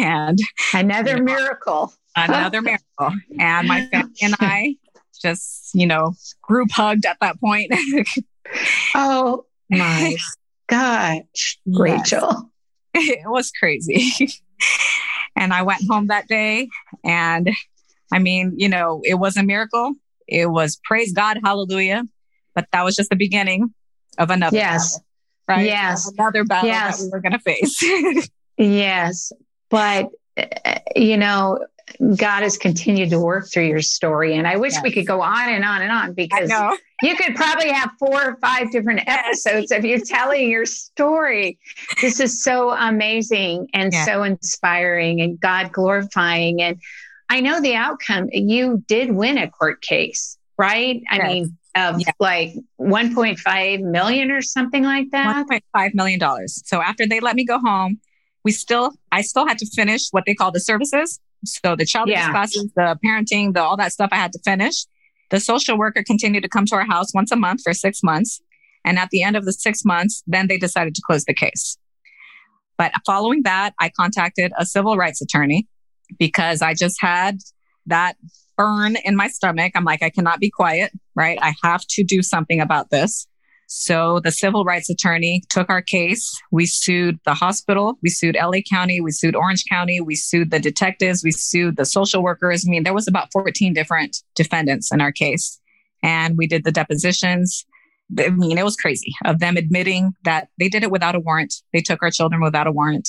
[0.00, 0.36] And
[0.74, 1.94] another you know, miracle.
[2.16, 3.12] Another miracle.
[3.38, 4.74] And my family and I
[5.20, 7.72] just, you know, group hugged at that point.
[8.96, 10.16] oh my
[10.66, 12.50] gosh, Rachel.
[12.94, 14.26] It was crazy.
[15.36, 16.68] and I went home that day
[17.04, 17.48] and
[18.12, 19.94] I mean, you know, it was a miracle.
[20.26, 22.02] It was praise God, hallelujah.
[22.54, 23.72] But that was just the beginning
[24.18, 24.98] of another yes.
[24.98, 25.06] battle,
[25.48, 25.66] right?
[25.66, 26.10] Yes.
[26.16, 26.98] Another battle yes.
[26.98, 28.30] that we were going to face.
[28.56, 29.32] yes.
[29.70, 31.64] But, uh, you know,
[32.16, 34.36] God has continued to work through your story.
[34.36, 34.82] And I wish yes.
[34.82, 36.50] we could go on and on and on because
[37.02, 41.58] you could probably have four or five different episodes of you telling your story.
[42.00, 44.04] This is so amazing and yeah.
[44.04, 46.62] so inspiring and God glorifying.
[46.62, 46.80] And
[47.28, 48.28] I know the outcome.
[48.32, 51.02] You did win a court case, right?
[51.08, 52.12] I mean, of yeah.
[52.20, 55.46] like 1.5 million or something like that.
[55.48, 56.62] 1.5 million dollars.
[56.66, 58.00] So after they let me go home,
[58.44, 61.20] we still, I still had to finish what they call the services.
[61.44, 62.30] So the child yeah.
[62.30, 64.84] classes, the parenting, the all that stuff I had to finish.
[65.30, 68.40] The social worker continued to come to our house once a month for six months.
[68.84, 71.78] And at the end of the six months, then they decided to close the case.
[72.76, 75.68] But following that, I contacted a civil rights attorney
[76.18, 77.38] because I just had
[77.86, 78.16] that
[78.62, 79.72] burn in my stomach.
[79.74, 81.38] I'm like, I cannot be quiet, right?
[81.42, 83.26] I have to do something about this.
[83.66, 86.30] So the civil rights attorney took our case.
[86.50, 87.98] We sued the hospital.
[88.02, 89.00] We sued LA County.
[89.00, 90.00] We sued Orange County.
[90.00, 91.24] We sued the detectives.
[91.24, 92.64] We sued the social workers.
[92.66, 95.58] I mean, there was about 14 different defendants in our case.
[96.02, 97.64] And we did the depositions.
[98.18, 101.54] I mean, it was crazy of them admitting that they did it without a warrant.
[101.72, 103.08] They took our children without a warrant.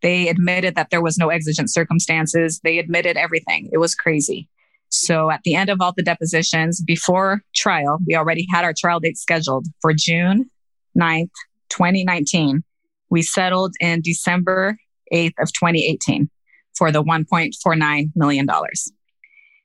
[0.00, 2.60] They admitted that there was no exigent circumstances.
[2.62, 3.68] They admitted everything.
[3.72, 4.48] It was crazy.
[4.94, 9.00] So at the end of all the depositions before trial, we already had our trial
[9.00, 10.50] date scheduled for June
[10.98, 11.30] 9th,
[11.70, 12.62] 2019.
[13.10, 14.76] We settled in December
[15.12, 16.30] 8th of 2018
[16.76, 18.46] for the $1.49 million.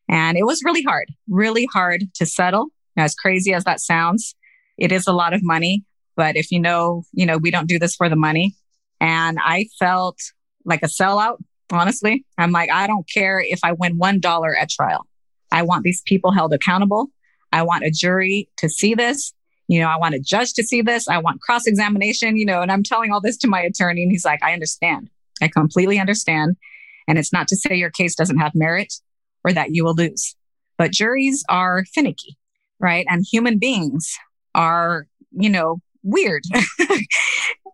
[0.09, 2.67] And it was really hard, really hard to settle.
[2.97, 4.36] As crazy as that sounds,
[4.77, 5.84] it is a lot of money.
[6.15, 8.55] But if you know, you know, we don't do this for the money.
[8.99, 10.17] And I felt
[10.65, 11.38] like a sellout,
[11.71, 12.25] honestly.
[12.38, 15.05] I'm like, I don't care if I win $1 at trial.
[15.52, 17.08] I want these people held accountable.
[17.52, 19.34] I want a jury to see this.
[19.68, 21.08] You know, I want a judge to see this.
[21.08, 24.04] I want cross examination, you know, and I'm telling all this to my attorney.
[24.04, 25.10] And he's like, I understand.
[25.41, 26.58] I completely understand.
[27.08, 28.93] And it's not to say your case doesn't have merit
[29.43, 30.36] or that you will lose,
[30.78, 32.38] but juries are finicky,
[32.80, 33.06] right?
[33.10, 34.16] And human beings
[34.54, 36.43] are, you know, weird.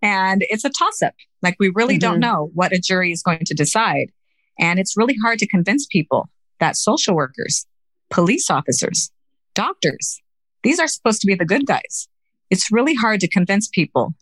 [0.05, 1.15] And it's a toss up.
[1.41, 2.11] Like we really mm-hmm.
[2.11, 4.11] don't know what a jury is going to decide.
[4.59, 7.65] And it's really hard to convince people that social workers,
[8.09, 9.11] police officers,
[9.53, 10.21] doctors,
[10.63, 12.07] these are supposed to be the good guys.
[12.49, 14.13] It's really hard to convince people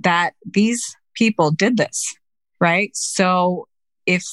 [0.00, 2.14] that these people did this,
[2.60, 2.90] right?
[2.94, 3.66] So
[4.06, 4.24] if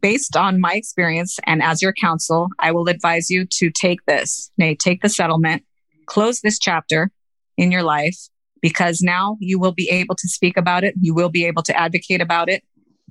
[0.00, 4.50] based on my experience and as your counsel, I will advise you to take this,
[4.58, 5.64] nay, take the settlement,
[6.06, 7.10] close this chapter
[7.56, 8.16] in your life
[8.60, 10.94] because now you will be able to speak about it.
[11.00, 12.62] You will be able to advocate about it.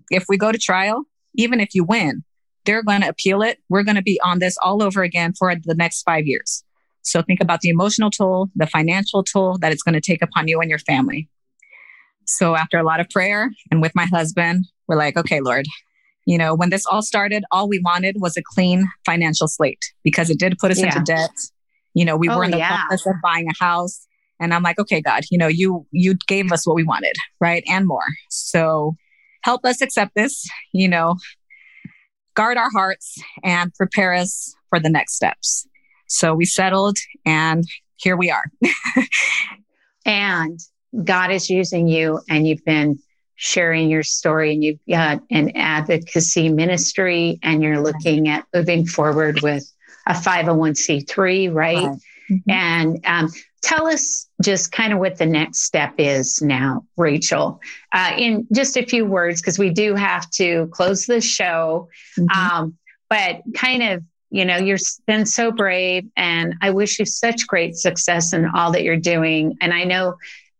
[0.09, 1.03] If we go to trial,
[1.35, 2.23] even if you win,
[2.67, 3.57] they're going to appeal it.
[3.69, 6.63] We're going to be on this all over again for the next five years.
[7.01, 10.49] So think about the emotional toll, the financial toll that it's going to take upon
[10.49, 11.29] you and your family.
[12.25, 15.65] So after a lot of prayer and with my husband, we're like, okay, Lord,
[16.25, 20.29] you know, when this all started, all we wanted was a clean financial slate because
[20.29, 20.87] it did put us yeah.
[20.87, 21.31] into debt.
[21.93, 22.83] You know, we oh, were in the yeah.
[22.85, 24.05] process of buying a house.
[24.41, 27.63] And I'm like, okay, God, you know, you, you gave us what we wanted, right?
[27.67, 28.03] And more.
[28.29, 28.97] So
[29.43, 31.15] help us accept this, you know,
[32.37, 35.67] guard our hearts and prepare us for the next steps.
[36.07, 37.65] So we settled and
[37.97, 38.45] here we are.
[40.05, 40.59] and
[41.03, 42.99] God is using you and you've been
[43.35, 49.41] sharing your story and you've got an advocacy ministry and you're looking at moving forward
[49.41, 49.63] with
[50.05, 51.77] a 501c3, right?
[51.77, 51.97] right.
[52.29, 52.51] Mm-hmm.
[52.51, 53.29] And um,
[53.67, 57.59] tell us just kind of what the next step is now, Rachel,
[57.91, 61.89] uh, in just a few words, because we do have to close the show.
[62.17, 62.29] Mm-hmm.
[62.29, 62.77] Um,
[63.09, 67.75] but kind of, you know, you've been so brave, and I wish you such great
[67.75, 69.57] success in all that you're doing.
[69.59, 70.15] And I know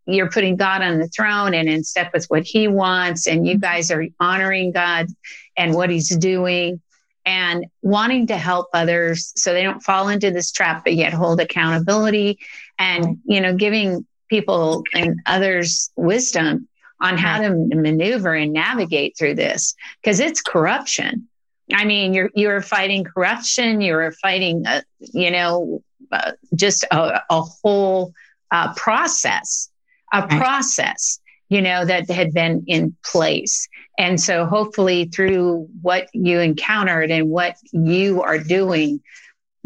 [0.06, 3.54] you're putting God on the throne and in step with what He wants, and you
[3.54, 3.62] mm-hmm.
[3.62, 5.08] guys are honoring God
[5.56, 6.82] and what He's doing
[7.26, 11.42] and wanting to help others so they don't fall into this trap but yet hold
[11.42, 12.40] accountability
[12.80, 16.68] and you know giving people and others wisdom
[17.00, 21.28] on how to maneuver and navigate through this because it's corruption.
[21.74, 27.42] I mean you're you're fighting corruption you're fighting uh, you know uh, just a, a
[27.42, 28.14] whole
[28.52, 29.70] uh, process
[30.14, 30.30] a right.
[30.30, 31.20] process
[31.50, 33.68] you know that had been in place.
[33.98, 39.02] And so hopefully through what you encountered and what you are doing,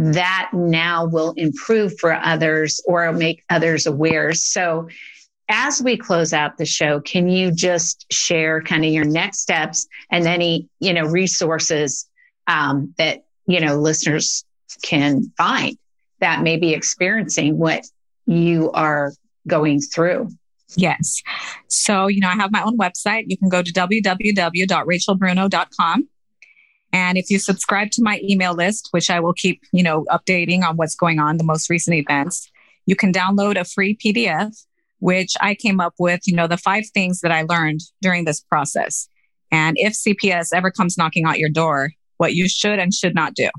[0.01, 4.33] that now will improve for others or make others aware.
[4.33, 4.87] So
[5.47, 9.87] as we close out the show, can you just share kind of your next steps
[10.09, 12.09] and any, you know, resources
[12.47, 14.43] um, that, you know, listeners
[14.81, 15.77] can find
[16.19, 17.85] that may be experiencing what
[18.25, 19.13] you are
[19.45, 20.29] going through?
[20.77, 21.21] Yes.
[21.67, 23.25] So, you know, I have my own website.
[23.27, 26.07] You can go to www.rachelbruno.com.
[26.93, 30.63] And if you subscribe to my email list, which I will keep, you know, updating
[30.63, 32.49] on what's going on, the most recent events,
[32.85, 34.53] you can download a free PDF,
[34.99, 38.41] which I came up with, you know, the five things that I learned during this
[38.41, 39.07] process.
[39.51, 43.33] And if CPS ever comes knocking at your door, what you should and should not
[43.33, 43.49] do.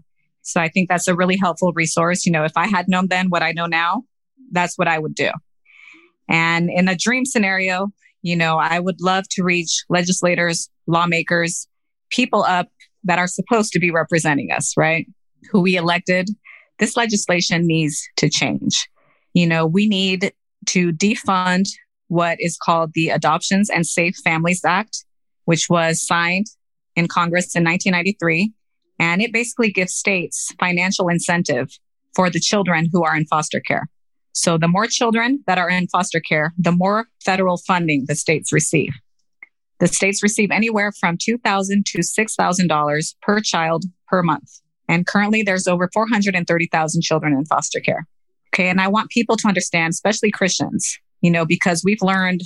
[0.42, 2.26] So I think that's a really helpful resource.
[2.26, 4.04] You know, if I had known then what I know now,
[4.50, 5.30] that's what I would do.
[6.28, 7.88] And in a dream scenario,
[8.22, 11.66] you know, I would love to reach legislators, lawmakers,
[12.10, 12.68] people up
[13.04, 15.06] that are supposed to be representing us, right?
[15.50, 16.28] Who we elected.
[16.78, 18.88] This legislation needs to change.
[19.34, 20.32] You know, we need
[20.66, 21.64] to defund
[22.08, 25.04] what is called the Adoptions and Safe Families Act,
[25.44, 26.46] which was signed
[26.94, 28.52] in Congress in 1993.
[28.98, 31.68] And it basically gives states financial incentive
[32.14, 33.88] for the children who are in foster care.
[34.32, 38.52] So the more children that are in foster care, the more federal funding the states
[38.52, 38.92] receive.
[39.82, 44.48] The states receive anywhere from 2,000 to $6,000 per child per month.
[44.88, 48.06] And currently there's over 430,000 children in foster care.
[48.54, 48.68] Okay.
[48.68, 52.42] And I want people to understand, especially Christians, you know, because we've learned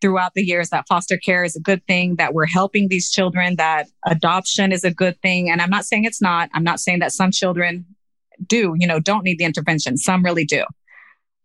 [0.00, 3.56] throughout the years that foster care is a good thing, that we're helping these children,
[3.56, 5.50] that adoption is a good thing.
[5.50, 6.50] And I'm not saying it's not.
[6.54, 7.84] I'm not saying that some children
[8.46, 9.96] do, you know, don't need the intervention.
[9.96, 10.62] Some really do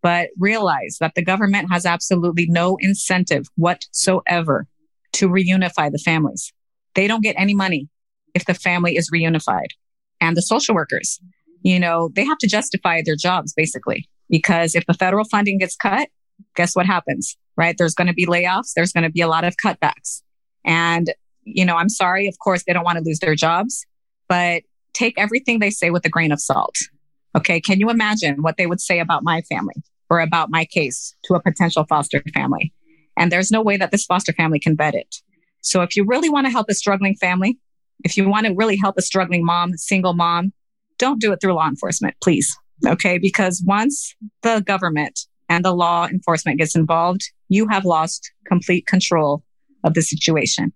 [0.04, 4.68] but realize that the government has absolutely no incentive whatsoever
[5.14, 6.53] to reunify the families.
[6.95, 7.88] They don't get any money
[8.34, 9.70] if the family is reunified.
[10.20, 11.20] And the social workers,
[11.64, 15.76] you know, they have to justify their jobs basically, because if the federal funding gets
[15.76, 16.09] cut,
[16.55, 17.76] guess what happens, right?
[17.78, 18.74] There's going to be layoffs.
[18.76, 20.22] There's going to be a lot of cutbacks.
[20.64, 22.28] And, you know, I'm sorry.
[22.28, 23.86] Of course, they don't want to lose their jobs,
[24.28, 26.76] but take everything they say with a grain of salt.
[27.36, 27.59] Okay.
[27.62, 29.84] Can you imagine what they would say about my family?
[30.12, 32.74] or about my case to a potential foster family.
[33.18, 35.16] And there's no way that this foster family can vet it.
[35.62, 37.57] So if you really want to help a struggling family,
[38.03, 40.53] if you want to really help a struggling mom, single mom,
[40.97, 42.55] don't do it through law enforcement, please.
[42.88, 43.18] Okay.
[43.18, 49.43] Because once the government and the law enforcement gets involved, you have lost complete control
[49.84, 50.74] of the situation.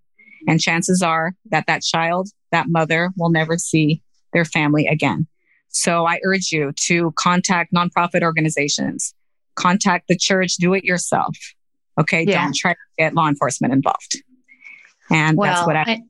[0.48, 4.02] And chances are that that child, that mother will never see
[4.34, 5.28] their family again.
[5.70, 9.14] So I urge you to contact nonprofit organizations,
[9.56, 11.36] contact the church, do it yourself.
[12.00, 12.26] Okay.
[12.28, 12.44] Yeah.
[12.44, 14.22] Don't try to get law enforcement involved.
[15.10, 16.02] And well, that's what I, I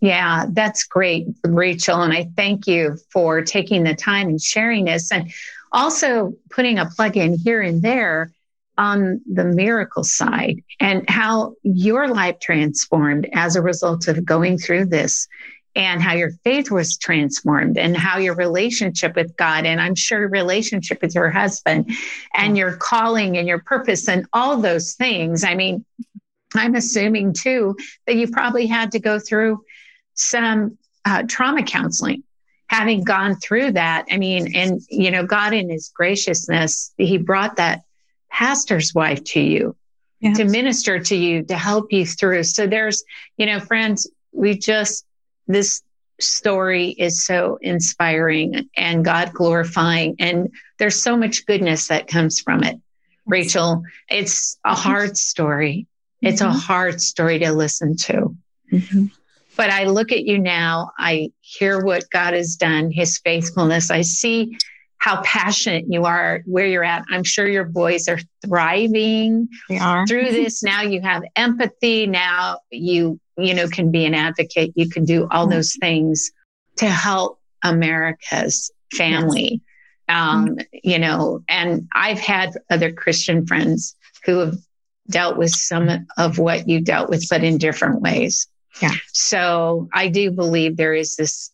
[0.00, 2.02] yeah, that's great, Rachel.
[2.02, 5.30] And I thank you for taking the time and sharing this and
[5.72, 8.32] also putting a plug in here and there
[8.78, 14.86] on the miracle side and how your life transformed as a result of going through
[14.86, 15.28] this
[15.76, 20.26] and how your faith was transformed and how your relationship with God and I'm sure
[20.28, 21.90] relationship with your husband
[22.34, 25.44] and your calling and your purpose and all those things.
[25.44, 25.84] I mean,
[26.54, 29.62] I'm assuming too that you probably had to go through
[30.14, 32.22] some uh, trauma counseling
[32.68, 34.06] having gone through that.
[34.10, 37.82] I mean, and you know, God in his graciousness, he brought that
[38.28, 39.76] pastor's wife to you
[40.20, 40.36] yes.
[40.36, 42.42] to minister to you, to help you through.
[42.44, 43.04] So there's,
[43.36, 45.05] you know, friends, we just
[45.46, 45.82] this
[46.20, 50.16] story is so inspiring and God glorifying.
[50.18, 52.80] And there's so much goodness that comes from it.
[53.26, 55.86] Rachel, it's a hard story.
[56.22, 56.56] It's mm-hmm.
[56.56, 58.34] a hard story to listen to.
[58.72, 59.06] Mm-hmm.
[59.56, 63.90] But I look at you now, I hear what God has done, his faithfulness.
[63.90, 64.56] I see
[64.98, 67.04] how passionate you are where you're at.
[67.10, 70.06] I'm sure your boys are thriving they are.
[70.06, 70.62] through this.
[70.62, 72.06] Now you have empathy.
[72.06, 74.72] Now you, you know, can be an advocate.
[74.74, 76.30] You can do all those things
[76.76, 79.60] to help America's family.
[80.08, 80.16] Yes.
[80.16, 80.60] Um, mm-hmm.
[80.84, 84.56] you know, and I've had other Christian friends who have
[85.08, 88.46] dealt with some of what you dealt with, but in different ways.
[88.80, 88.92] Yeah.
[89.12, 91.50] So I do believe there is this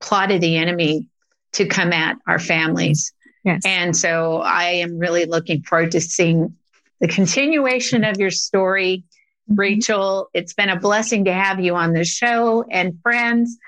[0.00, 1.08] plot of the enemy
[1.52, 3.12] to come at our families.
[3.44, 3.62] Yes.
[3.64, 6.56] And so I am really looking forward to seeing
[7.00, 9.21] the continuation of your story, mm-hmm.
[9.48, 10.28] Rachel.
[10.34, 13.58] It's been a blessing to have you on the show and friends.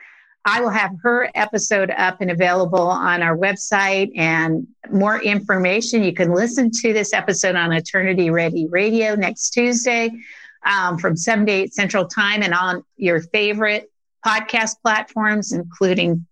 [0.46, 6.02] I will have her episode up and available on our website and more information.
[6.02, 10.10] You can listen to this episode on Eternity Ready Radio next Tuesday
[10.64, 13.90] um, from 7 to 8 Central Time and on your favorite
[14.24, 16.26] podcast platforms, including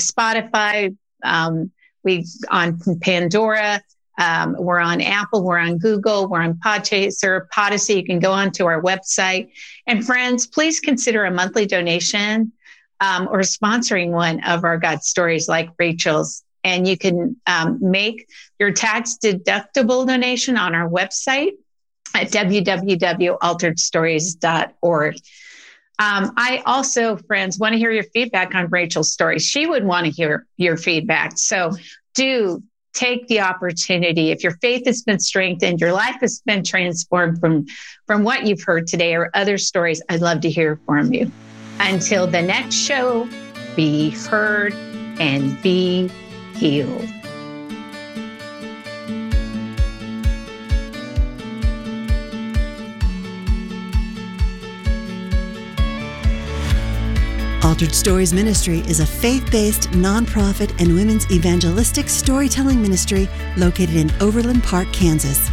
[0.00, 0.96] Spotify.
[1.22, 1.70] Um,
[2.04, 3.82] we on Pandora.
[4.18, 5.42] Um, we're on Apple.
[5.44, 6.28] We're on Google.
[6.28, 7.94] We're on Podchaser, Podyssey.
[7.94, 9.50] You can go onto our website.
[9.86, 12.52] And friends, please consider a monthly donation
[13.00, 16.42] um, or sponsoring one of our God stories like Rachel's.
[16.64, 21.52] And you can um, make your tax deductible donation on our website
[22.14, 25.14] at www.alteredstories.org.
[26.00, 29.38] Um, I also, friends, want to hear your feedback on Rachel's story.
[29.38, 31.38] She would want to hear your feedback.
[31.38, 31.72] So
[32.14, 32.62] do
[32.94, 34.30] take the opportunity.
[34.30, 37.66] If your faith has been strengthened, your life has been transformed from,
[38.06, 41.30] from what you've heard today or other stories, I'd love to hear from you.
[41.80, 43.28] Until the next show,
[43.76, 44.74] be heard
[45.20, 46.10] and be
[46.54, 47.17] healed.
[57.68, 64.10] Altered Stories Ministry is a faith based nonprofit and women's evangelistic storytelling ministry located in
[64.22, 65.50] Overland Park, Kansas.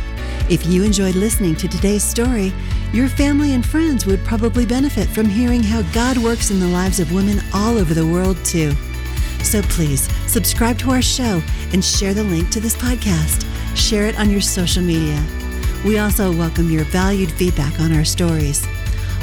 [0.49, 2.53] If you enjoyed listening to today's story,
[2.93, 7.01] your family and friends would probably benefit from hearing how God works in the lives
[7.01, 8.72] of women all over the world, too.
[9.43, 11.43] So please subscribe to our show
[11.74, 13.45] and share the link to this podcast.
[13.76, 15.22] Share it on your social media.
[15.84, 18.66] We also welcome your valued feedback on our stories.